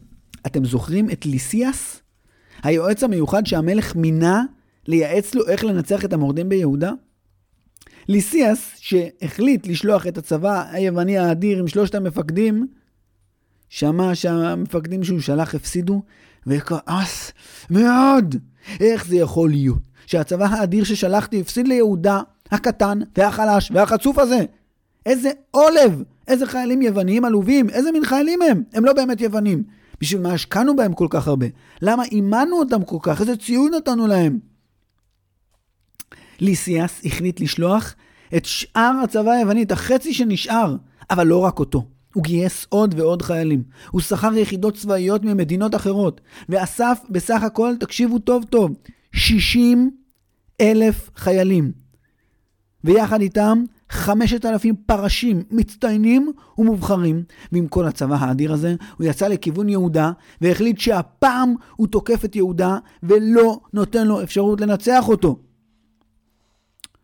אתם 0.47 0.65
זוכרים 0.65 1.11
את 1.11 1.27
ליסיאס? 1.27 2.03
היועץ 2.63 3.03
המיוחד 3.03 3.47
שהמלך 3.47 3.97
מינה 3.97 4.43
לייעץ 4.89 5.35
לו 5.35 5.49
איך 5.49 5.65
לנצח 5.65 6.05
את 6.05 6.13
המורדים 6.13 6.49
ביהודה? 6.49 6.93
ליסיאס, 8.13 8.73
שהחליט 8.77 9.67
לשלוח 9.67 10.07
את 10.07 10.19
הצבא 10.19 10.65
היווני 10.71 11.19
האדיר 11.19 11.59
עם 11.59 11.69
שלושת 11.69 11.95
המפקדים, 11.95 12.67
שמע 13.69 14.15
שהמפקדים 14.15 15.05
שהוא 15.05 15.21
שלח 15.21 15.55
הפסידו, 15.55 16.03
וכעס 16.47 17.33
מאוד. 17.71 18.37
איך 18.81 19.07
זה 19.07 19.17
יכול 19.17 19.51
להיות 19.51 19.79
שהצבא 20.07 20.47
האדיר 20.47 20.85
ששלחתי 20.85 21.41
הפסיד 21.41 21.69
ליהודה 21.69 22.21
הקטן 22.51 22.99
והחלש 23.17 23.71
והחצוף 23.75 24.19
הזה? 24.19 24.39
איזה 25.07 25.31
עולב! 25.51 26.03
איזה 26.29 26.47
חיילים 26.47 26.83
יווניים 26.83 27.25
עלובים! 27.25 27.71
איזה 27.71 27.93
מין 27.93 28.05
חיילים 28.05 28.43
הם? 28.43 28.63
הם 28.73 28.85
לא 28.85 28.93
באמת 28.93 29.21
יוונים. 29.21 29.63
בשביל 30.01 30.21
מה 30.21 30.33
השקענו 30.33 30.77
בהם 30.77 30.93
כל 30.93 31.07
כך 31.11 31.29
הרבה? 31.29 31.47
למה 31.83 32.05
אימנו 32.05 32.59
אותם 32.59 32.83
כל 32.83 32.99
כך? 33.03 33.21
איזה 33.21 33.37
ציון 33.37 33.71
נתנו 33.75 34.07
להם? 34.07 34.52
ליסיאס 36.43 37.01
החליט 37.05 37.41
לשלוח 37.41 37.95
את 38.37 38.45
שאר 38.45 38.93
הצבא 39.05 39.31
היווני, 39.31 39.63
את 39.63 39.73
החצי 39.73 40.15
שנשאר, 40.15 40.77
אבל 41.11 41.27
לא 41.27 41.39
רק 41.39 41.59
אותו. 41.59 41.87
הוא 42.15 42.25
גייס 42.25 42.67
עוד 42.69 42.95
ועוד 42.99 43.23
חיילים. 43.23 43.63
הוא 43.91 44.01
שכר 44.01 44.37
יחידות 44.37 44.77
צבאיות 44.77 45.25
ממדינות 45.25 45.75
אחרות, 45.75 46.21
ואסף 46.49 46.99
בסך 47.11 47.43
הכל, 47.43 47.75
תקשיבו 47.81 48.19
טוב 48.19 48.45
טוב, 48.45 48.71
60 49.13 49.91
אלף 50.61 51.11
חיילים. 51.17 51.73
ויחד 52.85 53.21
איתם 53.21 53.65
5,000 53.91 54.75
פרשים 54.87 55.43
מצטיינים 55.51 56.33
ומובחרים, 56.59 57.23
ועם 57.53 57.69
כל 57.69 57.87
הצבא 57.87 58.17
האדיר 58.21 58.53
הזה, 58.53 58.75
הוא 58.97 59.07
יצא 59.07 59.29
לכיוון 59.29 59.69
יהודה, 59.69 60.11
והחליט 60.41 60.79
שהפעם 60.79 61.55
הוא 61.77 61.87
תוקף 61.87 62.25
את 62.25 62.37
יהודה, 62.37 62.79
ולא 63.03 63.61
נותן 63.73 64.07
לו 64.07 64.23
אפשרות 64.23 64.61
לנצח 64.61 65.09
אותו. 65.09 65.39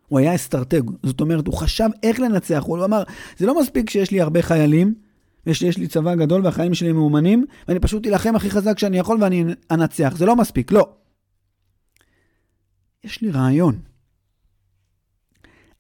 הוא 0.09 0.19
היה 0.19 0.35
אסטרטג, 0.35 0.83
זאת 1.03 1.21
אומרת, 1.21 1.47
הוא 1.47 1.55
חשב 1.55 1.89
איך 2.03 2.21
לנצח, 2.21 2.63
הוא 2.67 2.85
אמר, 2.85 3.03
זה 3.37 3.47
לא 3.47 3.61
מספיק 3.61 3.91
שיש 3.91 4.11
לי 4.11 4.21
הרבה 4.21 4.43
חיילים, 4.43 4.95
ושיש 5.47 5.79
לי 5.79 5.87
צבא 5.87 6.15
גדול 6.15 6.45
והחיילים 6.45 6.75
שלי 6.75 6.93
מאומנים, 6.93 7.45
ואני 7.69 7.81
פשוט 7.81 8.07
אלחם 8.07 8.37
הכי 8.37 8.51
חזק 8.51 8.79
שאני 8.79 8.99
יכול 8.99 9.23
ואני 9.23 9.45
אנצח, 9.71 10.15
זה 10.17 10.27
לא 10.27 10.37
מספיק, 10.37 10.73
לא. 10.73 10.89
יש 13.05 13.23
לי 13.23 13.31
רעיון. 13.31 13.79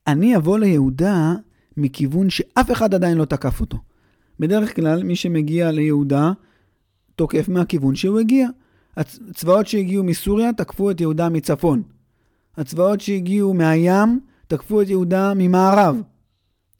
אני 0.07 0.37
אבוא 0.37 0.59
ליהודה 0.59 1.35
מכיוון 1.77 2.31
שאף 2.31 2.73
אחד 2.73 2.95
עדיין 2.95 3.19
לא 3.19 3.25
תקף 3.25 3.61
אותו. 3.61 3.79
בדרך 4.41 4.77
כלל, 4.77 5.03
מי 5.03 5.17
שמגיע 5.17 5.71
ליהודה 5.71 6.33
תוקף 7.17 7.49
מהכיוון 7.49 7.95
שהוא 7.95 8.21
הגיע. 8.21 8.49
הצבאות 8.97 9.67
שהגיעו 9.67 10.05
מסוריה 10.05 10.53
תקפו 10.53 10.91
את 10.91 11.01
יהודה 11.01 11.29
מצפון. 11.29 11.83
הצבאות 12.59 13.01
שהגיעו 13.01 13.55
מהים 13.55 14.21
תקפו 14.47 14.83
את 14.83 14.89
יהודה 14.89 15.33
ממערב. 15.37 15.97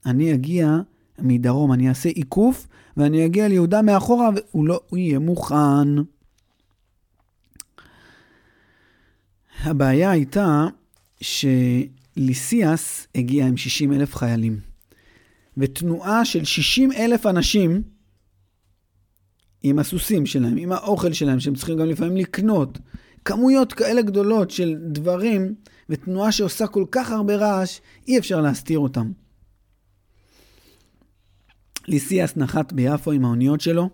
אני 0.05 0.33
אגיע 0.33 0.77
מדרום, 1.19 1.73
אני 1.73 1.89
אעשה 1.89 2.09
עיקוף, 2.09 2.67
ואני 2.97 3.25
אגיע 3.25 3.47
ליהודה 3.47 3.81
מאחורה, 3.81 4.29
והוא 4.35 4.67
לא 4.67 4.81
הוא 4.89 4.97
יהיה 4.97 5.19
מוכן. 5.19 5.95
הבעיה 9.63 10.11
הייתה 10.11 10.67
שליסיאס 11.21 13.07
הגיע 13.15 13.47
עם 13.47 13.57
60 13.57 13.93
אלף 13.93 14.15
חיילים, 14.15 14.59
ותנועה 15.57 16.25
של 16.25 16.45
60 16.45 16.91
אלף 16.91 17.25
אנשים 17.25 17.81
עם 19.63 19.79
הסוסים 19.79 20.25
שלהם, 20.25 20.57
עם 20.57 20.71
האוכל 20.71 21.13
שלהם, 21.13 21.39
שהם 21.39 21.55
צריכים 21.55 21.77
גם 21.77 21.85
לפעמים 21.85 22.17
לקנות, 22.17 22.79
כמויות 23.25 23.73
כאלה 23.73 24.01
גדולות 24.01 24.51
של 24.51 24.75
דברים 24.79 25.55
ותנועה 25.89 26.31
שעושה 26.31 26.67
כל 26.67 26.85
כך 26.91 27.11
הרבה 27.11 27.35
רעש, 27.35 27.79
אי 28.07 28.17
אפשר 28.17 28.41
להסתיר 28.41 28.79
אותם. 28.79 29.11
ליסיאס 31.87 32.37
נחת 32.37 32.73
ביפו 32.73 33.11
עם 33.11 33.25
האוניות 33.25 33.61
שלו, 33.61 33.89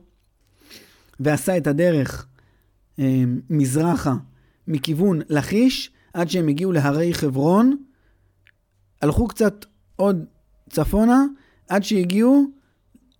ועשה 1.19 1.57
את 1.57 1.67
הדרך 1.67 2.27
אה, 2.99 3.23
מזרחה 3.49 4.15
מכיוון 4.67 5.19
לכיש, 5.29 5.91
עד 6.13 6.29
שהם 6.29 6.47
הגיעו 6.47 6.71
להרי 6.71 7.13
חברון, 7.13 7.77
הלכו 9.01 9.27
קצת 9.27 9.65
עוד 9.95 10.25
צפונה, 10.69 11.25
עד 11.69 11.83
שהגיעו 11.83 12.45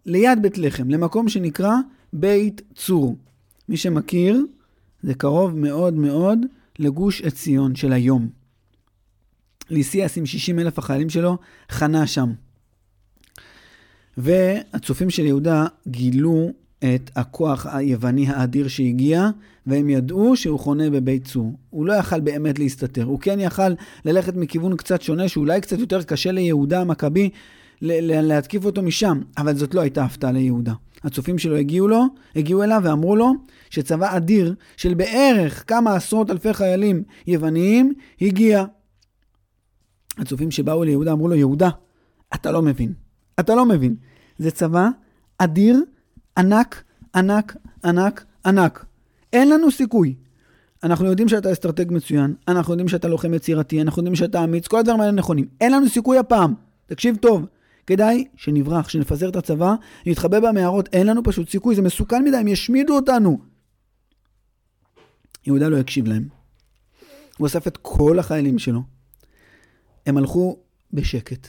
ליד 0.06 0.42
בית 0.42 0.58
לחם, 0.58 0.90
למקום 0.90 1.30
שנקרא 1.30 1.74
בית 2.14 2.62
צור. 2.76 3.18
מי 3.70 3.78
שמכיר, 3.78 4.46
זה 5.06 5.14
קרוב 5.14 5.56
מאוד 5.56 5.94
מאוד 5.94 6.40
לגוש 6.80 7.22
עציון 7.22 7.76
של 7.76 7.94
היום. 7.94 8.30
ליסיאס 9.70 10.18
עם 10.18 10.26
60 10.26 10.60
אלף 10.60 10.80
החיילים 10.80 11.10
שלו 11.10 11.38
חנה 11.70 12.08
שם. 12.08 12.34
והצופים 14.18 15.10
של 15.10 15.26
יהודה 15.26 15.66
גילו 15.88 16.52
את 16.80 17.12
הכוח 17.16 17.66
היווני 17.66 18.28
האדיר 18.28 18.68
שהגיע, 18.68 19.30
והם 19.68 19.90
ידעו 19.90 20.36
שהוא 20.36 20.60
חונה 20.60 20.90
בבית 20.90 21.26
צור. 21.26 21.54
הוא 21.70 21.86
לא 21.86 21.94
יכל 21.94 22.20
באמת 22.20 22.60
להסתתר. 22.60 23.04
הוא 23.04 23.20
כן 23.20 23.40
יכל 23.40 23.74
ללכת 24.06 24.36
מכיוון 24.36 24.78
קצת 24.78 25.02
שונה, 25.02 25.28
שאולי 25.28 25.62
קצת 25.62 25.80
יותר 25.80 26.04
קשה 26.04 26.32
ליהודה 26.32 26.82
המכבי 26.82 27.30
להתקיף 27.82 28.66
אותו 28.66 28.82
משם, 28.82 29.22
אבל 29.38 29.56
זאת 29.56 29.74
לא 29.74 29.82
הייתה 29.82 30.04
הפתעה 30.04 30.32
ליהודה. 30.32 30.74
הצופים 31.04 31.38
שלו 31.38 31.56
הגיעו 31.56 31.88
לו, 31.88 32.04
הגיעו 32.36 32.64
אליו 32.64 32.82
ואמרו 32.84 33.16
לו 33.16 33.34
שצבא 33.70 34.18
אדיר 34.18 34.56
של 34.78 34.94
בערך 34.94 35.64
כמה 35.68 35.96
עשרות 35.96 36.32
אלפי 36.32 36.54
חיילים 36.54 37.04
יווניים 37.28 37.94
הגיע. 38.22 38.66
הצופים 40.18 40.52
שבאו 40.52 40.84
ליהודה 40.84 41.12
אמרו 41.12 41.28
לו, 41.28 41.36
יהודה, 41.36 41.70
אתה 42.36 42.52
לא 42.52 42.62
מבין. 42.62 42.94
אתה 43.40 43.56
לא 43.56 43.66
מבין. 43.66 43.96
זה 44.38 44.52
צבא 44.52 44.90
אדיר, 45.38 45.84
ענק, 46.38 46.84
ענק, 47.16 47.56
ענק, 47.86 48.26
ענק. 48.46 48.86
אין 49.34 49.50
לנו 49.50 49.72
סיכוי. 49.72 50.16
אנחנו 50.84 51.06
יודעים 51.06 51.28
שאתה 51.28 51.52
אסטרטג 51.52 51.86
מצוין, 51.90 52.34
אנחנו 52.48 52.74
יודעים 52.74 52.88
שאתה 52.88 53.08
לוחם 53.08 53.34
יצירתי, 53.34 53.82
אנחנו 53.82 54.00
יודעים 54.00 54.16
שאתה 54.16 54.44
אמיץ, 54.44 54.68
כל 54.68 54.80
הדברים 54.80 55.02
האלה 55.02 55.12
נכונים. 55.12 55.46
אין 55.62 55.72
לנו 55.72 55.90
סיכוי 55.90 56.18
הפעם. 56.18 56.54
תקשיב 56.86 57.16
טוב, 57.16 57.46
כדאי 57.88 58.28
שנברח, 58.36 58.90
שנפזר 58.90 59.30
את 59.30 59.36
הצבא, 59.36 59.76
נתחבא 60.06 60.40
במערות, 60.40 60.90
אין 60.94 61.08
לנו 61.08 61.24
פשוט 61.24 61.50
סיכוי, 61.50 61.76
זה 61.76 61.82
מסוכן 61.82 62.24
מדי, 62.24 62.38
הם 62.38 62.48
ישמידו 62.48 62.96
אותנו. 62.96 63.40
יהודה 65.46 65.70
לא 65.70 65.78
הקשיב 65.78 66.08
להם. 66.08 66.28
הוא 67.38 67.48
אסף 67.48 67.68
את 67.68 67.78
כל 67.82 68.20
החיילים 68.20 68.60
שלו. 68.60 68.82
הם 70.06 70.18
הלכו 70.18 70.58
בשקט. 70.94 71.48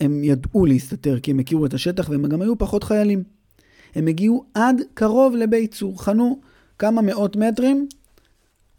הם 0.00 0.24
ידעו 0.24 0.66
להסתתר 0.66 1.20
כי 1.20 1.30
הם 1.30 1.38
הכירו 1.38 1.66
את 1.66 1.74
השטח 1.74 2.08
והם 2.08 2.26
גם 2.26 2.42
היו 2.42 2.58
פחות 2.58 2.84
חיילים. 2.84 3.22
הם 3.94 4.06
הגיעו 4.06 4.44
עד 4.54 4.76
קרוב 4.94 5.36
לבית 5.36 5.74
צור, 5.74 6.02
חנו 6.02 6.40
כמה 6.78 7.02
מאות 7.02 7.36
מטרים 7.36 7.88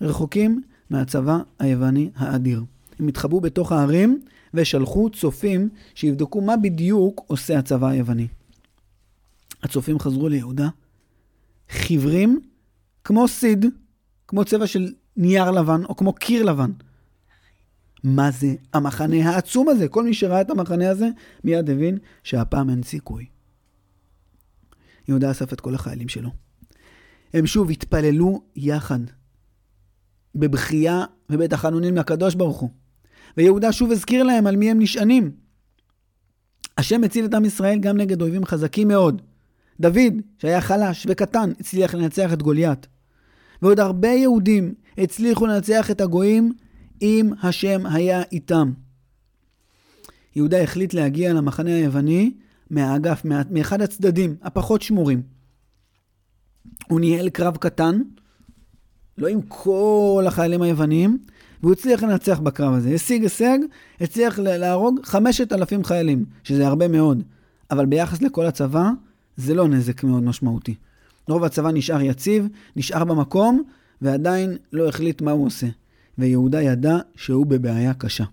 רחוקים 0.01 0.61
מהצבא 0.89 1.37
היווני 1.59 2.09
האדיר. 2.15 2.63
הם 2.99 3.07
התחבאו 3.07 3.41
בתוך 3.41 3.71
הערים 3.71 4.21
ושלחו 4.53 5.09
צופים 5.09 5.69
שיבדקו 5.95 6.41
מה 6.41 6.57
בדיוק 6.57 7.21
עושה 7.27 7.59
הצבא 7.59 7.87
היווני. 7.87 8.27
הצופים 9.63 9.99
חזרו 9.99 10.29
ליהודה, 10.29 10.69
חיוורים 11.69 12.41
כמו 13.03 13.27
סיד, 13.27 13.65
כמו 14.27 14.45
צבע 14.45 14.67
של 14.67 14.93
נייר 15.17 15.51
לבן 15.51 15.85
או 15.85 15.95
כמו 15.95 16.13
קיר 16.13 16.43
לבן. 16.43 16.71
מה 18.03 18.31
זה 18.31 18.55
המחנה 18.73 19.29
העצום 19.29 19.69
הזה? 19.69 19.87
כל 19.87 20.03
מי 20.03 20.13
שראה 20.13 20.41
את 20.41 20.49
המחנה 20.49 20.89
הזה 20.89 21.07
מיד 21.43 21.69
הבין 21.69 21.97
שהפעם 22.23 22.69
אין 22.69 22.83
סיכוי. 22.83 23.25
יהודה 25.07 25.31
אסף 25.31 25.53
את 25.53 25.61
כל 25.61 25.75
החיילים 25.75 26.09
שלו. 26.09 26.29
הם 27.33 27.45
שוב 27.47 27.69
התפללו 27.69 28.43
יחד, 28.55 28.99
בבכייה 30.35 31.05
ובתחנונים 31.29 31.97
לקדוש 31.97 32.35
ברוך 32.35 32.57
הוא. 32.57 32.69
ויהודה 33.37 33.71
שוב 33.71 33.91
הזכיר 33.91 34.23
להם 34.23 34.47
על 34.47 34.55
מי 34.55 34.71
הם 34.71 34.79
נשענים. 34.79 35.31
השם 36.77 37.03
הציל 37.03 37.25
את 37.25 37.33
עם 37.33 37.45
ישראל 37.45 37.79
גם 37.79 37.97
נגד 37.97 38.21
אויבים 38.21 38.45
חזקים 38.45 38.87
מאוד. 38.87 39.21
דוד, 39.79 40.13
שהיה 40.37 40.61
חלש 40.61 41.05
וקטן, 41.09 41.51
הצליח 41.59 41.93
לנצח 41.93 42.33
את 42.33 42.41
גוליית. 42.41 42.87
ועוד 43.61 43.79
הרבה 43.79 44.07
יהודים 44.07 44.73
הצליחו 44.97 45.45
לנצח 45.45 45.91
את 45.91 46.01
הגויים 46.01 46.53
אם 47.01 47.31
השם 47.43 47.85
היה 47.85 48.21
איתם. 48.31 48.71
יהודה 50.35 50.61
החליט 50.63 50.93
להגיע 50.93 51.33
למחנה 51.33 51.75
היווני 51.75 52.33
מהאגף, 52.69 53.21
מאחד 53.49 53.81
הצדדים, 53.81 54.35
הפחות 54.41 54.81
שמורים. 54.81 55.21
הוא 56.89 56.99
ניהל 56.99 57.29
קרב 57.29 57.57
קטן, 57.57 58.01
לא 59.17 59.27
עם 59.27 59.41
כל 59.47 60.23
החיילים 60.27 60.61
היווניים, 60.61 61.17
והוא 61.61 61.73
הצליח 61.73 62.03
לנצח 62.03 62.39
בקרב 62.39 62.73
הזה. 62.73 62.89
השיג 62.89 63.23
הישג, 63.23 63.59
הצליח 64.01 64.39
להרוג 64.39 64.99
5,000 65.03 65.83
חיילים, 65.83 66.25
שזה 66.43 66.67
הרבה 66.67 66.87
מאוד. 66.87 67.23
אבל 67.71 67.85
ביחס 67.85 68.21
לכל 68.21 68.45
הצבא, 68.45 68.89
זה 69.37 69.53
לא 69.53 69.67
נזק 69.67 70.03
מאוד 70.03 70.23
משמעותי. 70.23 70.75
רוב 71.27 71.43
הצבא 71.43 71.71
נשאר 71.71 72.01
יציב, 72.01 72.47
נשאר 72.75 73.03
במקום, 73.03 73.63
ועדיין 74.01 74.57
לא 74.73 74.89
החליט 74.89 75.21
מה 75.21 75.31
הוא 75.31 75.45
עושה. 75.45 75.67
ויהודה 76.17 76.61
ידע 76.61 76.97
שהוא 77.15 77.45
בבעיה 77.45 77.93
קשה. 77.93 78.23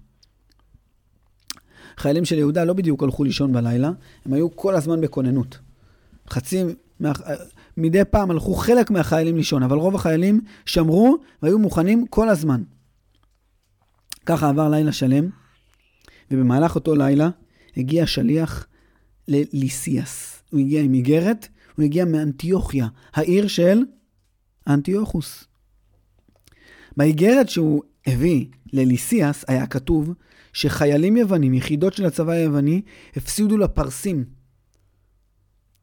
חיילים 1.97 2.25
של 2.25 2.39
יהודה 2.39 2.65
לא 2.65 2.73
בדיוק 2.73 3.03
הלכו 3.03 3.25
לישון 3.25 3.53
בלילה, 3.53 3.91
הם 4.25 4.33
היו 4.33 4.57
כל 4.57 4.77
הזמן 4.77 5.01
בכוננות. 5.01 5.59
חצי, 6.31 6.65
מה... 7.01 7.13
מדי 7.77 8.05
פעם 8.05 8.31
הלכו 8.31 8.55
חלק 8.55 8.91
מהחיילים 8.91 9.37
לישון, 9.37 9.63
אבל 9.63 9.77
רוב 9.77 9.95
החיילים 9.95 10.41
שמרו 10.67 11.17
והיו 11.43 11.59
מוכנים 11.59 12.07
כל 12.07 12.29
הזמן. 12.29 12.63
ככה 14.29 14.49
עבר 14.49 14.69
לילה 14.69 14.93
שלם, 14.93 15.29
ובמהלך 16.31 16.75
אותו 16.75 16.95
לילה 16.95 17.31
הגיע 17.77 18.07
שליח 18.07 18.67
לליסיאס. 19.29 20.43
הוא 20.51 20.61
הגיע 20.61 20.83
עם 20.83 20.95
איגרת, 20.95 21.49
הוא 21.77 21.85
הגיע 21.85 22.05
מאנטיוכיה, 22.05 22.89
העיר 23.15 23.49
של 23.49 23.83
אנטיוכוס. 24.67 25.45
באיגרת 26.97 27.49
שהוא 27.49 27.83
הביא 28.07 28.47
לליסיאס 28.73 29.45
היה 29.49 29.67
כתוב 29.67 30.15
שחיילים 30.53 31.17
יוונים, 31.17 31.55
יחידות 31.55 31.95
של 31.95 32.07
הצבא 32.07 32.33
היווני, 32.33 32.83
הפסידו 33.17 33.57
לפרסים. 33.57 34.25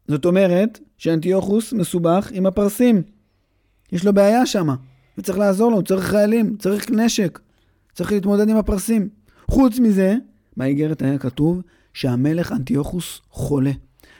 זאת 0.07 0.25
אומרת 0.25 0.79
שאנטיוכוס 0.97 1.73
מסובך 1.73 2.29
עם 2.33 2.45
הפרסים. 2.45 3.03
יש 3.91 4.05
לו 4.05 4.13
בעיה 4.13 4.45
שם, 4.45 4.67
וצריך 5.17 5.37
לעזור 5.37 5.71
לו, 5.71 5.83
צריך 5.83 6.05
חיילים, 6.05 6.57
צריך 6.57 6.91
נשק, 6.91 7.39
צריך 7.95 8.11
להתמודד 8.11 8.49
עם 8.49 8.57
הפרסים. 8.57 9.09
חוץ 9.51 9.79
מזה, 9.79 10.15
באיגרת 10.57 11.01
היה 11.01 11.17
כתוב 11.17 11.61
שהמלך 11.93 12.51
אנטיוכוס 12.51 13.21
חולה, 13.29 13.71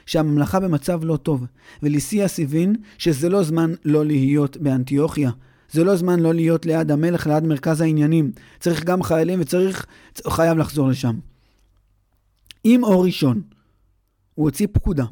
שהממלכה 0.06 0.60
במצב 0.60 1.04
לא 1.04 1.16
טוב, 1.16 1.46
וליסיאס 1.82 2.40
הבין 2.40 2.76
שזה 2.98 3.28
לא 3.28 3.42
זמן 3.42 3.74
לא 3.84 4.04
להיות 4.04 4.56
באנטיוכיה, 4.56 5.30
זה 5.70 5.84
לא 5.84 5.96
זמן 5.96 6.20
לא 6.20 6.34
להיות 6.34 6.66
ליד 6.66 6.90
המלך, 6.90 7.26
ליד 7.26 7.44
מרכז 7.44 7.80
העניינים. 7.80 8.32
צריך 8.60 8.84
גם 8.84 9.02
חיילים 9.02 9.40
וצריך, 9.40 9.86
חייב 10.28 10.58
לחזור 10.58 10.88
לשם. 10.88 11.18
עם 12.64 12.84
אור 12.84 13.04
ראשון, 13.04 13.42
הוא 14.34 14.44
הוציא 14.46 14.66
פקודה 14.72 15.04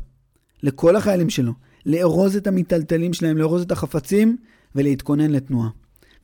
לכל 0.62 0.96
החיילים 0.96 1.31
שלו, 1.31 1.53
לארוז 1.87 2.37
את 2.37 2.46
המיטלטלים 2.46 3.12
שלהם, 3.12 3.37
לארוז 3.37 3.62
את 3.62 3.72
החפצים 3.72 4.37
ולהתכונן 4.74 5.31
לתנועה. 5.31 5.68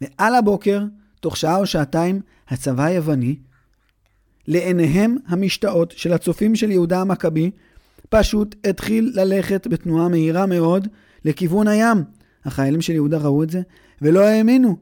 ועל 0.00 0.35
הבוקר, 0.35 0.85
תוך 1.20 1.37
שעה 1.37 1.56
או 1.56 1.66
שעתיים, 1.66 2.20
הצבא 2.48 2.85
היווני, 2.85 3.37
לעיניהם 4.48 5.16
המשתאות 5.26 5.94
של 5.96 6.12
הצופים 6.12 6.56
של 6.56 6.70
יהודה 6.70 7.00
המכבי, 7.00 7.50
פשוט 8.09 8.54
התחיל 8.66 9.12
ללכת 9.14 9.66
בתנועה 9.66 10.09
מהירה 10.09 10.46
מאוד 10.46 10.88
לכיוון 11.24 11.68
הים. 11.68 12.04
החיילים 12.44 12.80
של 12.80 12.92
יהודה 12.92 13.18
ראו 13.18 13.42
את 13.42 13.50
זה 13.50 13.61
ולא 14.02 14.20
האמינו. 14.20 14.76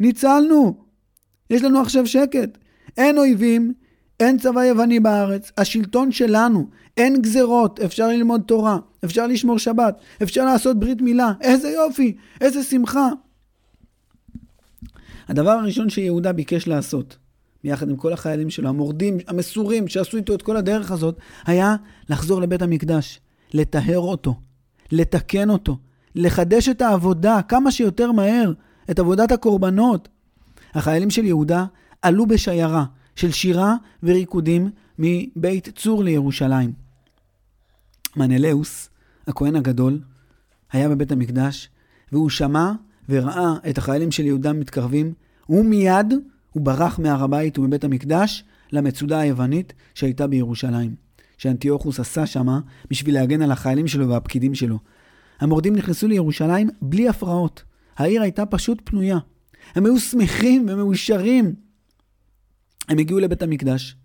ניצלנו! 0.00 0.84
יש 1.50 1.62
לנו 1.62 1.80
עכשיו 1.80 2.06
שקט. 2.06 2.58
אין 2.96 3.18
אויבים, 3.18 3.72
אין 4.20 4.38
צבא 4.38 4.64
יווני 4.64 5.00
בארץ, 5.00 5.52
השלטון 5.58 6.12
שלנו, 6.12 6.66
אין 6.96 7.22
גזרות, 7.22 7.80
אפשר 7.80 8.08
ללמוד 8.08 8.42
תורה, 8.46 8.78
אפשר 9.04 9.26
לשמור 9.26 9.58
שבת, 9.58 9.98
אפשר 10.22 10.44
לעשות 10.44 10.80
ברית 10.80 11.02
מילה, 11.02 11.32
איזה 11.40 11.70
יופי, 11.70 12.16
איזה 12.40 12.62
שמחה. 12.62 13.08
הדבר 15.28 15.50
הראשון 15.50 15.90
שיהודה 15.90 16.32
ביקש 16.32 16.66
לעשות, 16.66 17.16
ביחד 17.64 17.90
עם 17.90 17.96
כל 17.96 18.12
החיילים 18.12 18.50
שלו, 18.50 18.68
המורדים, 18.68 19.18
המסורים, 19.28 19.88
שעשו 19.88 20.16
איתו 20.16 20.34
את 20.34 20.42
כל 20.42 20.56
הדרך 20.56 20.90
הזאת, 20.90 21.18
היה 21.46 21.76
לחזור 22.08 22.40
לבית 22.40 22.62
המקדש, 22.62 23.20
לטהר 23.54 23.98
אותו, 23.98 24.34
לתקן 24.92 25.50
אותו, 25.50 25.78
לחדש 26.14 26.68
את 26.68 26.82
העבודה 26.82 27.40
כמה 27.48 27.70
שיותר 27.70 28.12
מהר, 28.12 28.52
את 28.90 28.98
עבודת 28.98 29.32
הקורבנות. 29.32 30.08
החיילים 30.74 31.10
של 31.10 31.24
יהודה 31.24 31.64
עלו 32.02 32.26
בשיירה 32.26 32.84
של 33.16 33.32
שירה 33.32 33.74
וריקודים 34.02 34.70
מבית 34.98 35.68
צור 35.76 36.04
לירושלים. 36.04 36.72
מנלאוס, 38.16 38.90
הכהן 39.26 39.56
הגדול, 39.56 40.00
היה 40.72 40.88
בבית 40.88 41.12
המקדש, 41.12 41.68
והוא 42.12 42.30
שמע 42.30 42.72
וראה 43.08 43.54
את 43.70 43.78
החיילים 43.78 44.10
של 44.10 44.24
יהודה 44.24 44.52
מתקרבים, 44.52 45.12
ומיד 45.48 46.14
הוא 46.52 46.62
ברח 46.62 46.98
מהר 46.98 47.24
הבית 47.24 47.58
ומבית 47.58 47.84
המקדש 47.84 48.44
למצודה 48.72 49.18
היוונית 49.18 49.72
שהייתה 49.94 50.26
בירושלים, 50.26 50.94
שאנטיוכוס 51.38 52.00
עשה 52.00 52.26
שמה 52.26 52.60
בשביל 52.90 53.14
להגן 53.14 53.42
על 53.42 53.52
החיילים 53.52 53.86
שלו 53.86 54.08
והפקידים 54.08 54.54
שלו. 54.54 54.78
המורדים 55.40 55.76
נכנסו 55.76 56.08
לירושלים 56.08 56.70
בלי 56.82 57.08
הפרעות. 57.08 57.62
העיר 57.96 58.22
הייתה 58.22 58.46
פשוט 58.46 58.80
פנויה. 58.84 59.18
הם 59.74 59.86
היו 59.86 59.98
שמחים 59.98 60.66
ומאושרים. 60.68 61.54
הם 62.88 62.98
הגיעו 62.98 63.18
לבית 63.18 63.42
המקדש, 63.42 63.96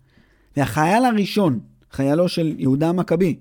והחייל 0.56 1.04
הראשון, 1.04 1.60
חיילו 1.92 2.28
של 2.28 2.54
יהודה 2.58 2.88
המכבי, 2.88 3.38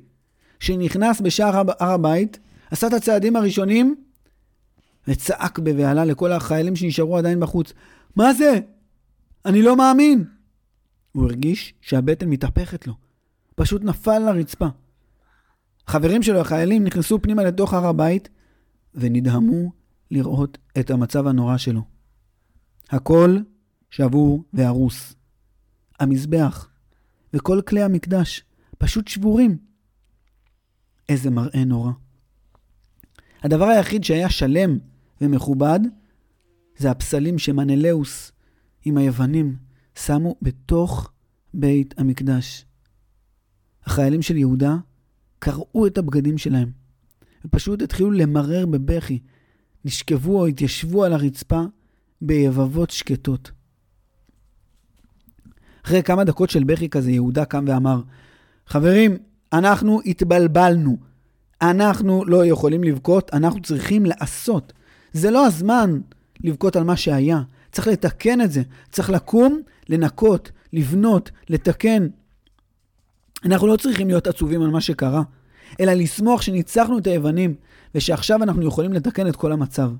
שנכנס 0.60 1.22
בשער 1.22 1.58
הר 1.58 1.91
הבית, 1.93 2.39
עשה 2.72 2.88
את 2.88 2.93
הצעדים 2.93 3.36
הראשונים 3.36 3.95
וצעק 5.08 5.60
בבהלה 5.60 6.06
לכל 6.06 6.32
החיילים 6.32 6.76
שנשארו 6.76 7.18
עדיין 7.18 7.40
בחוץ, 7.40 7.74
מה 8.16 8.34
זה? 8.34 8.60
אני 9.46 9.62
לא 9.62 9.76
מאמין! 9.78 10.26
הוא 11.12 11.26
הרגיש 11.26 11.74
שהבטן 11.82 12.30
מתהפכת 12.30 12.88
לו. 12.88 12.94
פשוט 13.56 13.84
נפל 13.84 14.20
לרצפה. 14.20 14.68
חברים 15.88 16.24
שלו, 16.24 16.40
החיילים, 16.40 16.84
נכנסו 16.84 17.22
פנימה 17.22 17.44
לתוך 17.44 17.74
הר 17.74 17.86
הבית 17.86 18.30
ונדהמו 18.96 19.72
לראות 20.12 20.58
את 20.80 20.92
המצב 20.92 21.28
הנורא 21.28 21.58
שלו. 21.58 21.82
הכל 22.90 23.38
שבור 23.90 24.44
והרוס. 24.54 25.16
המזבח 26.00 26.70
וכל 27.34 27.62
כלי 27.68 27.82
המקדש 27.82 28.44
פשוט 28.78 29.08
שבורים. 29.08 29.58
איזה 31.10 31.30
מראה 31.30 31.66
נורא. 31.66 31.92
הדבר 33.44 33.66
היחיד 33.66 34.04
שהיה 34.04 34.30
שלם 34.30 34.78
ומכובד 35.22 35.80
זה 36.78 36.92
הפסלים 36.92 37.40
שמנלאוס 37.40 38.32
עם 38.86 38.98
היוונים 38.98 39.56
שמו 39.96 40.36
בתוך 40.42 41.12
בית 41.54 41.94
המקדש. 41.98 42.66
החיילים 43.86 44.22
של 44.22 44.38
יהודה 44.38 44.76
קרעו 45.40 45.88
את 45.88 45.98
הבגדים 45.98 46.38
שלהם, 46.38 46.72
ופשוט 47.46 47.82
התחילו 47.82 48.12
למרר 48.12 48.66
בבכי. 48.66 49.20
נשכבו 49.86 50.40
או 50.40 50.46
התיישבו 50.46 51.04
על 51.04 51.14
הרצפה 51.14 51.62
ביבבות 52.22 52.90
שקטות. 52.90 53.52
אחרי 55.86 56.04
כמה 56.04 56.24
דקות 56.24 56.50
של 56.50 56.64
בכי 56.64 56.90
כזה, 56.90 57.12
יהודה 57.12 57.46
קם 57.46 57.66
ואמר, 57.68 58.02
חברים, 58.68 59.18
אנחנו 59.54 60.00
התבלבלנו. 60.06 60.98
אנחנו 61.62 62.26
לא 62.26 62.46
יכולים 62.46 62.84
לבכות, 62.84 63.34
אנחנו 63.34 63.62
צריכים 63.62 64.06
לעשות. 64.06 64.74
זה 65.13 65.32
לא 65.32 65.45
הזמן 65.45 66.00
לבכות 66.43 66.76
על 66.76 66.84
מה 66.84 66.98
שהיה. 66.98 67.41
צריך 67.72 67.88
לתקן 67.88 68.41
את 68.41 68.52
זה. 68.52 68.62
צריך 68.91 69.10
לקום, 69.10 69.62
לנקות, 69.89 70.52
לבנות, 70.74 71.32
לתקן. 71.50 72.08
אנחנו 73.45 73.67
לא 73.67 73.78
צריכים 73.78 74.08
להיות 74.08 74.28
עצובים 74.28 74.62
על 74.62 74.69
מה 74.69 74.82
שקרה, 74.82 75.22
אלא 75.80 75.93
לשמוח 75.93 76.41
שניצחנו 76.41 76.98
את 76.98 77.08
היוונים, 77.08 77.56
ושעכשיו 77.95 78.43
אנחנו 78.43 78.67
יכולים 78.67 78.93
לתקן 78.93 79.28
את 79.28 79.36
כל 79.36 79.52
המצב. 79.52 79.91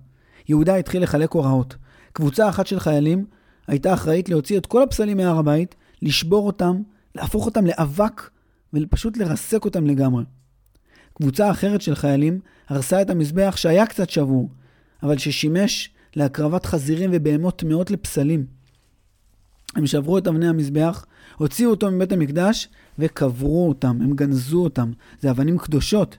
יהודה 0.50 0.76
התחיל 0.76 1.04
לחלק 1.04 1.32
הוראות. 1.32 1.76
קבוצה 2.14 2.50
אחת 2.50 2.68
של 2.68 2.80
חיילים 2.80 3.26
הייתה 3.68 3.94
אחראית 3.94 4.30
להוציא 4.30 4.58
את 4.58 4.66
כל 4.66 4.84
הפסלים 4.84 5.18
מהר 5.18 5.38
הבית, 5.38 5.76
לשבור 6.02 6.48
אותם, 6.48 6.82
להפוך 7.16 7.46
אותם 7.46 7.66
לאבק 7.66 8.30
ופשוט 8.74 9.18
לרסק 9.18 9.66
אותם 9.66 9.88
לגמרי. 9.88 10.24
קבוצה 11.14 11.52
אחרת 11.52 11.82
של 11.82 11.96
חיילים 11.96 12.40
הרסה 12.68 13.02
את 13.02 13.10
המזבח 13.10 13.54
שהיה 13.58 13.86
קצת 13.86 14.10
שבור, 14.10 14.50
אבל 15.04 15.18
ששימש 15.18 15.90
להקרבת 16.16 16.66
חזירים 16.66 17.10
ובהמות 17.14 17.60
טמאות 17.60 17.92
לפסלים. 17.92 18.46
הם 19.76 19.88
שברו 19.88 20.18
את 20.18 20.28
אבני 20.28 20.48
המזבח, 20.48 21.06
הוציאו 21.38 21.70
אותו 21.70 21.92
מבית 21.92 22.12
המקדש 22.12 22.70
וקברו 23.00 23.70
אותם, 23.70 23.98
הם 24.02 24.14
גנזו 24.16 24.64
אותם. 24.64 24.92
זה 25.20 25.32
אבנים 25.32 25.58
קדושות, 25.58 26.18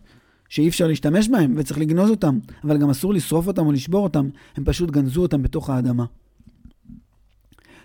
שאי 0.48 0.68
אפשר 0.68 0.86
להשתמש 0.86 1.28
בהם 1.28 1.54
וצריך 1.56 1.80
לגנוז 1.80 2.10
אותם, 2.10 2.38
אבל 2.64 2.78
גם 2.78 2.90
אסור 2.90 3.14
לשרוף 3.14 3.46
אותם 3.46 3.66
או 3.66 3.72
לשבור 3.72 4.04
אותם, 4.04 4.28
הם 4.56 4.64
פשוט 4.64 4.90
גנזו 4.90 5.22
אותם 5.22 5.42
בתוך 5.42 5.70
האדמה. 5.70 6.04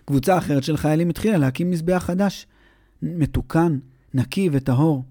קבוצה 0.06 0.38
אחרת 0.38 0.64
של 0.64 0.78
חיילים 0.78 1.10
התחילה 1.10 1.38
להקים 1.38 1.72
מזבח 1.72 2.04
חדש, 2.06 2.48
מתוקן, 3.02 3.78
נקי 4.14 4.50
וטהור. 4.52 5.04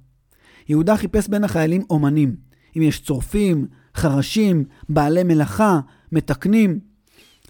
יהודה 0.69 0.97
חיפש 0.97 1.29
בין 1.29 1.45
החיילים 1.45 1.83
אומנים, 1.91 2.37
אם 2.77 2.83
יש 2.83 3.01
צורפים, 3.01 3.67
חרשים, 3.95 4.65
בעלי 4.89 5.23
מלאכה, 5.23 5.81
מתקנים. 6.13 6.81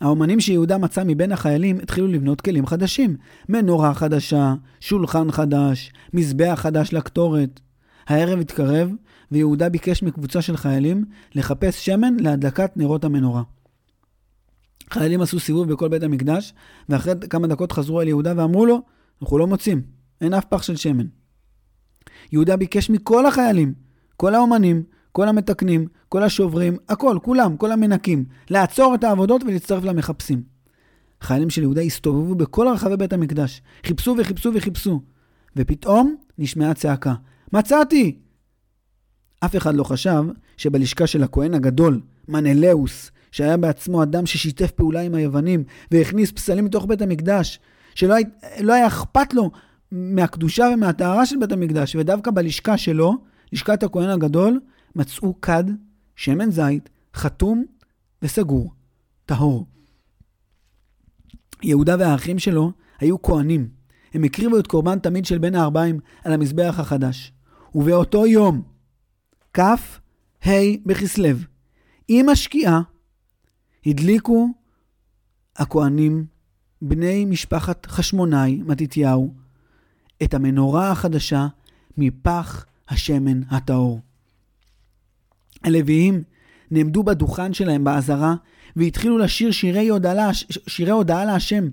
האומנים 0.01 0.41
שיהודה 0.41 0.79
מצא 0.79 1.03
מבין 1.07 1.33
החיילים 1.33 1.79
התחילו 1.83 2.07
לבנות 2.07 2.41
כלים 2.41 2.67
חדשים. 2.67 3.17
מנורה 3.49 3.95
חדשה, 3.95 4.55
שולחן 4.81 5.31
חדש, 5.31 5.93
מזבח 6.13 6.59
חדש 6.63 6.93
לקטורת. 6.93 7.61
הערב 8.07 8.41
התקרב, 8.41 8.91
ויהודה 9.33 9.69
ביקש 9.69 10.03
מקבוצה 10.03 10.43
של 10.43 10.57
חיילים 10.57 11.05
לחפש 11.35 11.87
שמן 11.87 12.17
להדלקת 12.21 12.77
נרות 12.77 13.05
המנורה. 13.05 13.43
חיילים 14.91 15.21
עשו 15.21 15.41
סיבוב 15.41 15.73
בכל 15.73 15.89
בית 15.89 16.03
המקדש, 16.03 16.55
ואחרי 16.89 17.13
כמה 17.31 17.47
דקות 17.47 17.73
חזרו 17.73 18.01
אל 18.01 18.09
יהודה 18.09 18.33
ואמרו 18.37 18.67
לו, 18.67 18.83
אנחנו 19.23 19.39
לא 19.39 19.47
מוצאים, 19.47 19.83
אין 20.21 20.35
אף 20.35 20.45
פח 20.45 20.63
של 20.63 20.77
שמן. 20.77 21.07
יהודה 22.33 22.57
ביקש 22.57 22.91
מכל 22.91 23.27
החיילים, 23.27 23.75
כל 24.17 24.35
האומנים, 24.35 24.83
כל 25.17 25.29
המתקנים, 25.29 25.87
כל 26.09 26.23
השוברים, 26.23 26.77
הכל, 26.89 27.19
כולם, 27.23 27.57
כל 27.57 27.73
המנקים, 27.73 28.25
לעצור 28.51 28.95
את 28.95 29.05
העבודות 29.05 29.43
ולהצטרף 29.43 29.85
למחפשים. 29.85 30.43
חיילים 31.21 31.51
של 31.51 31.63
יהודה 31.63 31.81
הסתובבו 31.81 32.35
בכל 32.35 32.69
רחבי 32.69 32.97
בית 32.97 33.13
המקדש, 33.13 33.63
חיפשו 33.87 34.15
וחיפשו 34.19 34.51
וחיפשו, 34.55 35.01
ופתאום 35.57 36.17
נשמעה 36.39 36.75
צעקה, 36.75 37.15
מצאתי! 37.53 38.19
אף 39.45 39.57
אחד 39.57 39.75
לא 39.75 39.85
חשב 39.85 40.25
שבלשכה 40.57 41.07
של 41.07 41.23
הכהן 41.23 41.55
הגדול, 41.55 42.01
מנלאוס, 42.29 43.11
שהיה 43.33 43.57
בעצמו 43.57 44.03
אדם 44.03 44.27
ששיתף 44.27 44.71
פעולה 44.71 45.01
עם 45.01 45.15
היוונים 45.15 45.65
והכניס 45.91 46.33
פסלים 46.33 46.67
לתוך 46.67 46.87
בית 46.87 47.03
המקדש, 47.03 47.61
שלא 47.95 48.15
היה, 48.15 48.27
לא 48.61 48.73
היה 48.73 48.87
אכפת 48.87 49.35
לו 49.35 49.51
מהקדושה 49.93 50.69
ומהטהרה 50.75 51.27
של 51.27 51.37
בית 51.37 51.53
המקדש, 51.53 51.97
ודווקא 51.97 52.31
בלשכה 52.31 52.77
שלו, 52.77 53.15
לשכת 53.53 53.83
הכהן 53.83 54.09
הגדול, 54.09 54.61
מצאו 54.97 55.41
כד, 55.41 55.65
שמן 56.17 56.51
זית, 56.51 56.91
חתום 57.15 57.65
וסגור, 58.23 58.73
טהור. 59.27 59.67
יהודה 61.63 61.97
והאחים 61.99 62.39
שלו 62.39 62.73
היו 62.99 63.23
כהנים. 63.23 63.69
הם 64.15 64.25
הקריבו 64.25 64.59
את 64.59 64.67
קורבן 64.67 64.99
תמיד 64.99 65.25
של 65.25 65.39
בין 65.39 65.55
הארבעים 65.55 66.01
על 66.25 66.33
המזבח 66.33 66.77
החדש. 66.79 67.33
ובאותו 67.75 68.27
יום, 68.27 68.63
כ' 69.53 69.61
ה' 70.47 70.51
בכסלו, 70.87 71.39
עם 72.09 72.29
השקיעה, 72.29 72.81
הדליקו 73.87 74.49
הכהנים, 75.57 76.27
בני 76.83 77.25
משפחת 77.25 77.87
חשמונאי, 77.87 78.63
מתתיהו, 78.67 79.35
את 80.23 80.35
המנורה 80.35 80.91
החדשה 80.91 81.47
מפח 81.97 82.67
השמן 82.89 83.43
הטהור. 83.43 84.01
הלוויים 85.65 86.23
נעמדו 86.71 87.03
בדוכן 87.03 87.53
שלהם 87.53 87.85
בעזרה 87.85 88.35
והתחילו 88.77 89.19
לשיר 89.19 89.51
שירי 89.51 89.89
הודעה, 89.89 90.31
שירי 90.67 90.91
הודעה 90.91 91.25
להשם. 91.25 91.69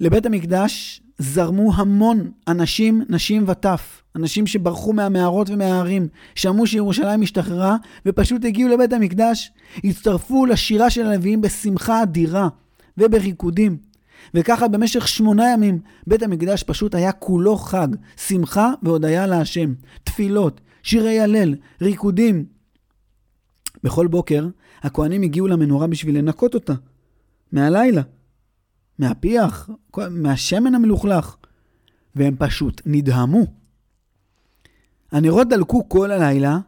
לבית 0.00 0.26
המקדש 0.26 1.02
זרמו 1.18 1.74
המון 1.74 2.30
אנשים, 2.48 3.02
נשים 3.08 3.44
וטף. 3.46 4.02
אנשים 4.16 4.46
שברחו 4.46 4.92
מהמערות 4.92 5.50
ומההרים, 5.50 6.08
שמעו 6.34 6.66
שירושלים 6.66 7.22
השתחררה, 7.22 7.76
ופשוט 8.06 8.44
הגיעו 8.44 8.68
לבית 8.68 8.92
המקדש, 8.92 9.50
הצטרפו 9.84 10.46
לשירה 10.46 10.90
של 10.90 11.06
הלוויים 11.06 11.40
בשמחה 11.40 12.02
אדירה 12.02 12.48
ובריקודים. 12.98 13.76
וככה 14.34 14.68
במשך 14.68 15.08
שמונה 15.08 15.52
ימים 15.52 15.78
בית 16.06 16.22
המקדש 16.22 16.62
פשוט 16.62 16.94
היה 16.94 17.12
כולו 17.12 17.56
חג, 17.56 17.88
שמחה 18.16 18.70
והודיה 18.82 19.26
להשם, 19.26 19.74
תפילות, 20.04 20.60
שירי 20.82 21.20
הלל, 21.20 21.54
ריקודים. 21.80 22.44
בכל 23.84 24.06
בוקר 24.06 24.48
הכהנים 24.82 25.22
הגיעו 25.22 25.48
למנורה 25.48 25.86
בשביל 25.86 26.18
לנקות 26.18 26.54
אותה, 26.54 26.74
מהלילה, 27.52 28.02
מהפיח, 28.98 29.70
מהשמן 30.10 30.74
המלוכלך, 30.74 31.36
והם 32.14 32.36
פשוט 32.38 32.82
נדהמו. 32.86 33.46
הנרות 35.12 35.48
דלקו 35.48 35.88
כל 35.88 36.10
הלילה, 36.10 36.58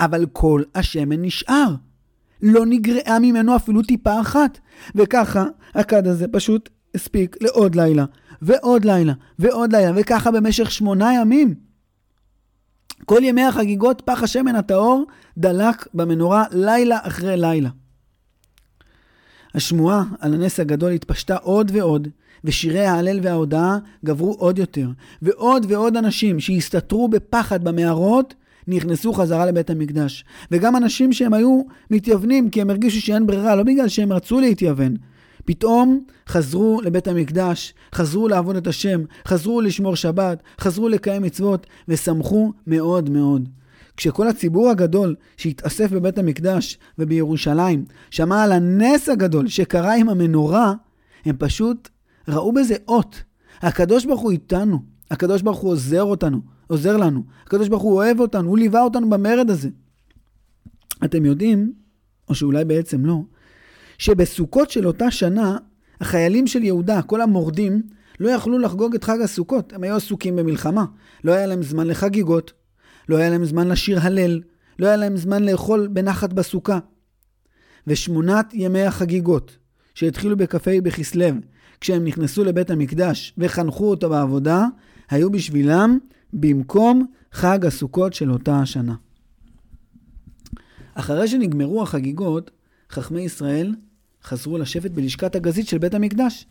אבל 0.00 0.26
כל 0.32 0.62
השמן 0.74 1.22
נשאר. 1.22 1.74
לא 2.42 2.66
נגרעה 2.66 3.18
ממנו 3.18 3.56
אפילו 3.56 3.82
טיפה 3.82 4.20
אחת. 4.20 4.58
וככה, 4.94 5.44
הכד 5.74 6.06
הזה 6.06 6.28
פשוט 6.28 6.68
הספיק 6.94 7.36
לעוד 7.40 7.74
לילה, 7.74 8.04
ועוד 8.42 8.84
לילה, 8.84 9.12
ועוד 9.38 9.72
לילה, 9.72 9.92
וככה 9.96 10.30
במשך 10.30 10.70
שמונה 10.70 11.14
ימים. 11.14 11.67
כל 13.04 13.20
ימי 13.22 13.42
החגיגות 13.42 14.02
פח 14.04 14.22
השמן 14.22 14.54
הטהור 14.54 15.04
דלק 15.38 15.86
במנורה 15.94 16.44
לילה 16.52 16.98
אחרי 17.02 17.36
לילה. 17.36 17.68
השמועה 19.54 20.04
על 20.20 20.34
הנס 20.34 20.60
הגדול 20.60 20.92
התפשטה 20.92 21.36
עוד 21.36 21.70
ועוד, 21.74 22.08
ושירי 22.44 22.86
ההלל 22.86 23.20
וההודאה 23.22 23.76
גברו 24.04 24.32
עוד 24.32 24.58
יותר, 24.58 24.88
ועוד 25.22 25.66
ועוד 25.68 25.96
אנשים 25.96 26.40
שהסתתרו 26.40 27.08
בפחד 27.08 27.64
במערות 27.64 28.34
נכנסו 28.68 29.12
חזרה 29.12 29.46
לבית 29.46 29.70
המקדש. 29.70 30.24
וגם 30.50 30.76
אנשים 30.76 31.12
שהם 31.12 31.34
היו 31.34 31.62
מתייוונים 31.90 32.50
כי 32.50 32.60
הם 32.60 32.70
הרגישו 32.70 33.00
שאין 33.00 33.26
ברירה, 33.26 33.56
לא 33.56 33.62
בגלל 33.62 33.88
שהם 33.88 34.12
רצו 34.12 34.40
להתייוון. 34.40 34.96
פתאום 35.48 36.04
חזרו 36.28 36.80
לבית 36.84 37.08
המקדש, 37.08 37.74
חזרו 37.94 38.28
לעבוד 38.28 38.56
את 38.56 38.66
השם, 38.66 39.00
חזרו 39.26 39.60
לשמור 39.60 39.96
שבת, 39.96 40.42
חזרו 40.60 40.88
לקיים 40.88 41.22
מצוות, 41.22 41.66
ושמחו 41.88 42.52
מאוד 42.66 43.10
מאוד. 43.10 43.48
כשכל 43.96 44.28
הציבור 44.28 44.70
הגדול 44.70 45.14
שהתאסף 45.36 45.90
בבית 45.92 46.18
המקדש 46.18 46.78
ובירושלים 46.98 47.84
שמע 48.10 48.42
על 48.42 48.52
הנס 48.52 49.08
הגדול 49.08 49.48
שקרה 49.48 49.94
עם 49.94 50.08
המנורה, 50.08 50.74
הם 51.24 51.36
פשוט 51.38 51.88
ראו 52.28 52.52
בזה 52.52 52.74
אות. 52.88 53.22
הקדוש 53.60 54.04
ברוך 54.04 54.20
הוא 54.20 54.30
איתנו, 54.30 54.78
הקדוש 55.10 55.42
ברוך 55.42 55.58
הוא 55.58 55.70
עוזר 55.70 56.02
אותנו, 56.02 56.40
עוזר 56.66 56.96
לנו, 56.96 57.22
הקדוש 57.46 57.68
ברוך 57.68 57.82
הוא 57.82 57.94
אוהב 57.94 58.20
אותנו, 58.20 58.48
הוא 58.48 58.58
ליווה 58.58 58.82
אותנו 58.82 59.10
במרד 59.10 59.50
הזה. 59.50 59.68
אתם 61.04 61.24
יודעים, 61.24 61.72
או 62.28 62.34
שאולי 62.34 62.64
בעצם 62.64 63.06
לא, 63.06 63.22
שבסוכות 63.98 64.70
של 64.70 64.86
אותה 64.86 65.10
שנה, 65.10 65.56
החיילים 66.00 66.46
של 66.46 66.62
יהודה, 66.62 67.02
כל 67.02 67.20
המורדים, 67.20 67.82
לא 68.20 68.30
יכלו 68.30 68.58
לחגוג 68.58 68.94
את 68.94 69.04
חג 69.04 69.20
הסוכות, 69.20 69.72
הם 69.72 69.82
היו 69.82 69.96
עסוקים 69.96 70.36
במלחמה. 70.36 70.84
לא 71.24 71.32
היה 71.32 71.46
להם 71.46 71.62
זמן 71.62 71.86
לחגיגות, 71.86 72.52
לא 73.08 73.16
היה 73.16 73.30
להם 73.30 73.44
זמן 73.44 73.68
לשיר 73.68 74.00
הלל, 74.00 74.40
לא 74.78 74.86
היה 74.86 74.96
להם 74.96 75.16
זמן 75.16 75.44
לאכול 75.44 75.88
בנחת 75.92 76.32
בסוכה. 76.32 76.78
ושמונת 77.86 78.54
ימי 78.54 78.82
החגיגות, 78.82 79.56
שהתחילו 79.94 80.36
בכ"ה 80.36 80.80
בכסלו, 80.82 81.26
כשהם 81.80 82.04
נכנסו 82.04 82.44
לבית 82.44 82.70
המקדש 82.70 83.34
וחנכו 83.38 83.90
אותו 83.90 84.10
בעבודה, 84.10 84.66
היו 85.10 85.30
בשבילם 85.30 85.98
במקום 86.32 87.06
חג 87.32 87.66
הסוכות 87.66 88.14
של 88.14 88.32
אותה 88.32 88.60
השנה. 88.60 88.94
אחרי 90.94 91.28
שנגמרו 91.28 91.82
החגיגות, 91.82 92.50
חכמי 92.90 93.20
ישראל 93.20 93.74
חזרו 94.28 94.58
לשבת 94.58 94.90
בלשכת 94.90 95.36
הגזית 95.36 95.68
של 95.68 95.78
בית 95.78 95.94
המקדש. 95.94 96.46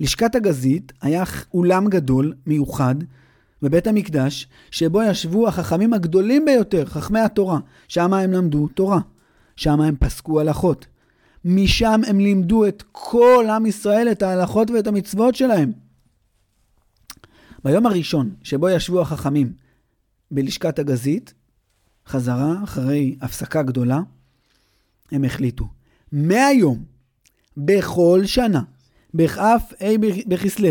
לשכת 0.00 0.34
הגזית 0.34 0.92
היה 1.02 1.24
אולם 1.54 1.88
גדול, 1.88 2.34
מיוחד, 2.46 2.94
בבית 3.62 3.86
המקדש, 3.86 4.48
שבו 4.70 5.02
ישבו 5.02 5.48
החכמים 5.48 5.92
הגדולים 5.92 6.44
ביותר, 6.44 6.84
חכמי 6.84 7.20
התורה. 7.20 7.58
שם 7.88 8.12
הם 8.14 8.32
למדו 8.32 8.68
תורה. 8.68 9.00
שם 9.56 9.80
הם 9.80 9.96
פסקו 9.96 10.40
הלכות. 10.40 10.86
משם 11.44 12.00
הם 12.06 12.20
לימדו 12.20 12.66
את 12.66 12.82
כל 12.92 13.46
עם 13.50 13.66
ישראל 13.66 14.08
את 14.12 14.22
ההלכות 14.22 14.70
ואת 14.70 14.86
המצוות 14.86 15.34
שלהם. 15.34 15.72
ביום 17.64 17.86
הראשון 17.86 18.34
שבו 18.42 18.68
ישבו 18.68 19.00
החכמים 19.00 19.52
בלשכת 20.30 20.78
הגזית, 20.78 21.34
חזרה 22.06 22.64
אחרי 22.64 23.16
הפסקה 23.20 23.62
גדולה, 23.62 24.00
הם 25.12 25.24
החליטו, 25.24 25.68
מהיום 26.12 26.84
בכל 27.64 28.22
שנה, 28.24 28.62
בכ"ף 29.14 29.72
ה' 29.80 29.98
בכסלו, 30.26 30.68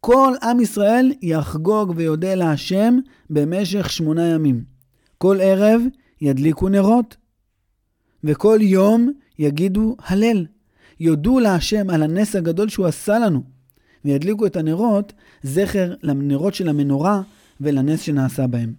כל 0.00 0.34
עם 0.42 0.60
ישראל 0.60 1.12
יחגוג 1.22 1.92
ויודה 1.96 2.34
להשם 2.34 2.98
במשך 3.30 3.90
שמונה 3.90 4.26
ימים. 4.26 4.64
כל 5.18 5.38
ערב 5.40 5.82
ידליקו 6.20 6.68
נרות, 6.68 7.16
וכל 8.24 8.58
יום 8.62 9.12
יגידו 9.38 9.96
הלל. 9.98 10.46
יודו 11.00 11.40
להשם 11.40 11.90
על 11.90 12.02
הנס 12.02 12.36
הגדול 12.36 12.68
שהוא 12.68 12.86
עשה 12.86 13.18
לנו, 13.18 13.42
וידליקו 14.04 14.46
את 14.46 14.56
הנרות, 14.56 15.12
זכר 15.42 15.94
לנרות 16.02 16.54
של 16.54 16.68
המנורה 16.68 17.22
ולנס 17.60 18.00
שנעשה 18.00 18.46
בהם. 18.46 18.74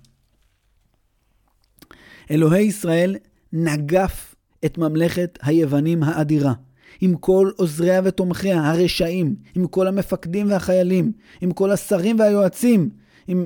אלוהי 2.32 2.64
ישראל 2.64 3.16
נגף 3.54 4.36
את 4.66 4.78
ממלכת 4.78 5.40
היוונים 5.42 6.04
האדירה, 6.04 6.54
עם 7.02 7.16
כל 7.18 7.52
עוזריה 7.56 8.02
ותומכיה, 8.04 8.70
הרשעים, 8.70 9.36
עם 9.56 9.68
כל 9.68 9.88
המפקדים 9.88 10.50
והחיילים, 10.50 11.12
עם 11.42 11.52
כל 11.52 11.72
השרים 11.72 12.20
והיועצים, 12.20 12.90
עם... 13.28 13.46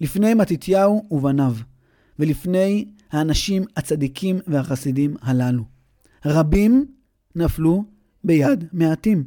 לפני 0.00 0.34
מתתיהו 0.34 1.06
ובניו, 1.10 1.54
ולפני 2.18 2.84
האנשים 3.10 3.64
הצדיקים 3.76 4.38
והחסידים 4.46 5.16
הללו. 5.22 5.64
רבים 6.26 6.86
נפלו 7.36 7.84
ביד 8.24 8.64
מעטים. 8.72 9.24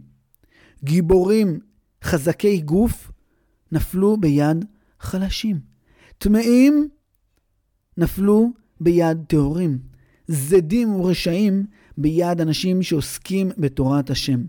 גיבורים 0.84 1.60
חזקי 2.04 2.62
גוף 2.62 3.12
נפלו 3.72 4.18
ביד 4.18 4.66
חלשים. 5.00 5.60
טמאים 6.18 6.90
נפלו 7.98 8.52
ביד 8.82 9.18
טהורים. 9.28 9.80
זדים 10.28 10.96
ורשעים 10.96 11.66
ביד 12.00 12.42
אנשים 12.42 12.84
שעוסקים 12.84 13.52
בתורת 13.58 14.10
השם. 14.10 14.44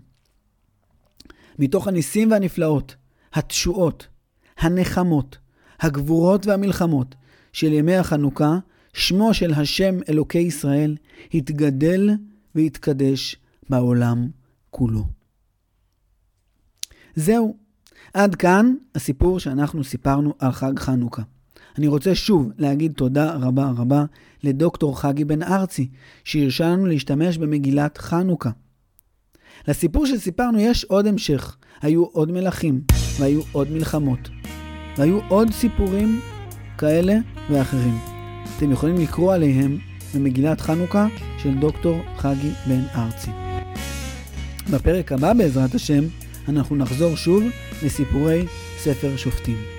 מתוך 1.59 1.87
הניסים 1.87 2.31
והנפלאות, 2.31 2.95
התשועות, 3.33 4.07
הנחמות, 4.57 5.37
הגבורות 5.79 6.45
והמלחמות 6.45 7.15
של 7.53 7.73
ימי 7.73 7.95
החנוכה, 7.95 8.57
שמו 8.93 9.33
של 9.33 9.53
השם 9.53 9.95
אלוקי 10.09 10.39
ישראל 10.39 10.97
התגדל 11.33 12.09
והתקדש 12.55 13.35
בעולם 13.69 14.27
כולו. 14.69 15.03
זהו, 17.15 17.57
עד 18.13 18.35
כאן 18.35 18.75
הסיפור 18.95 19.39
שאנחנו 19.39 19.83
סיפרנו 19.83 20.33
על 20.39 20.51
חג 20.51 20.79
חנוכה. 20.79 21.21
אני 21.77 21.87
רוצה 21.87 22.15
שוב 22.15 22.51
להגיד 22.57 22.91
תודה 22.91 23.35
רבה 23.35 23.71
רבה 23.77 24.03
לדוקטור 24.43 24.99
חגי 25.01 25.25
בן 25.25 25.43
ארצי, 25.43 25.89
שהרשה 26.23 26.69
לנו 26.69 26.85
להשתמש 26.85 27.37
במגילת 27.37 27.97
חנוכה. 27.97 28.49
לסיפור 29.67 30.05
שסיפרנו 30.05 30.59
יש 30.59 30.83
עוד 30.83 31.07
המשך. 31.07 31.57
היו 31.81 32.03
עוד 32.03 32.31
מלכים, 32.31 32.81
והיו 33.19 33.41
עוד 33.51 33.71
מלחמות, 33.71 34.29
והיו 34.97 35.19
עוד 35.29 35.51
סיפורים 35.51 36.19
כאלה 36.77 37.13
ואחרים. 37.49 37.97
אתם 38.57 38.71
יכולים 38.71 38.95
לקרוא 38.95 39.33
עליהם 39.33 39.77
במגילת 40.15 40.61
חנוכה 40.61 41.07
של 41.37 41.57
דוקטור 41.57 42.01
חגי 42.17 42.51
בן 42.67 42.83
ארצי. 42.95 43.31
בפרק 44.71 45.11
הבא, 45.11 45.33
בעזרת 45.33 45.75
השם, 45.75 46.03
אנחנו 46.47 46.75
נחזור 46.75 47.15
שוב 47.15 47.43
לסיפורי 47.83 48.45
ספר 48.77 49.17
שופטים. 49.17 49.70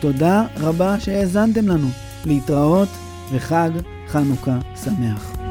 תודה 0.00 0.44
רבה 0.56 1.00
שהאזנתם 1.00 1.68
לנו. 1.68 1.88
להתראות 2.24 2.88
וחג 3.32 3.70
חנוכה 4.08 4.58
שמח. 4.84 5.49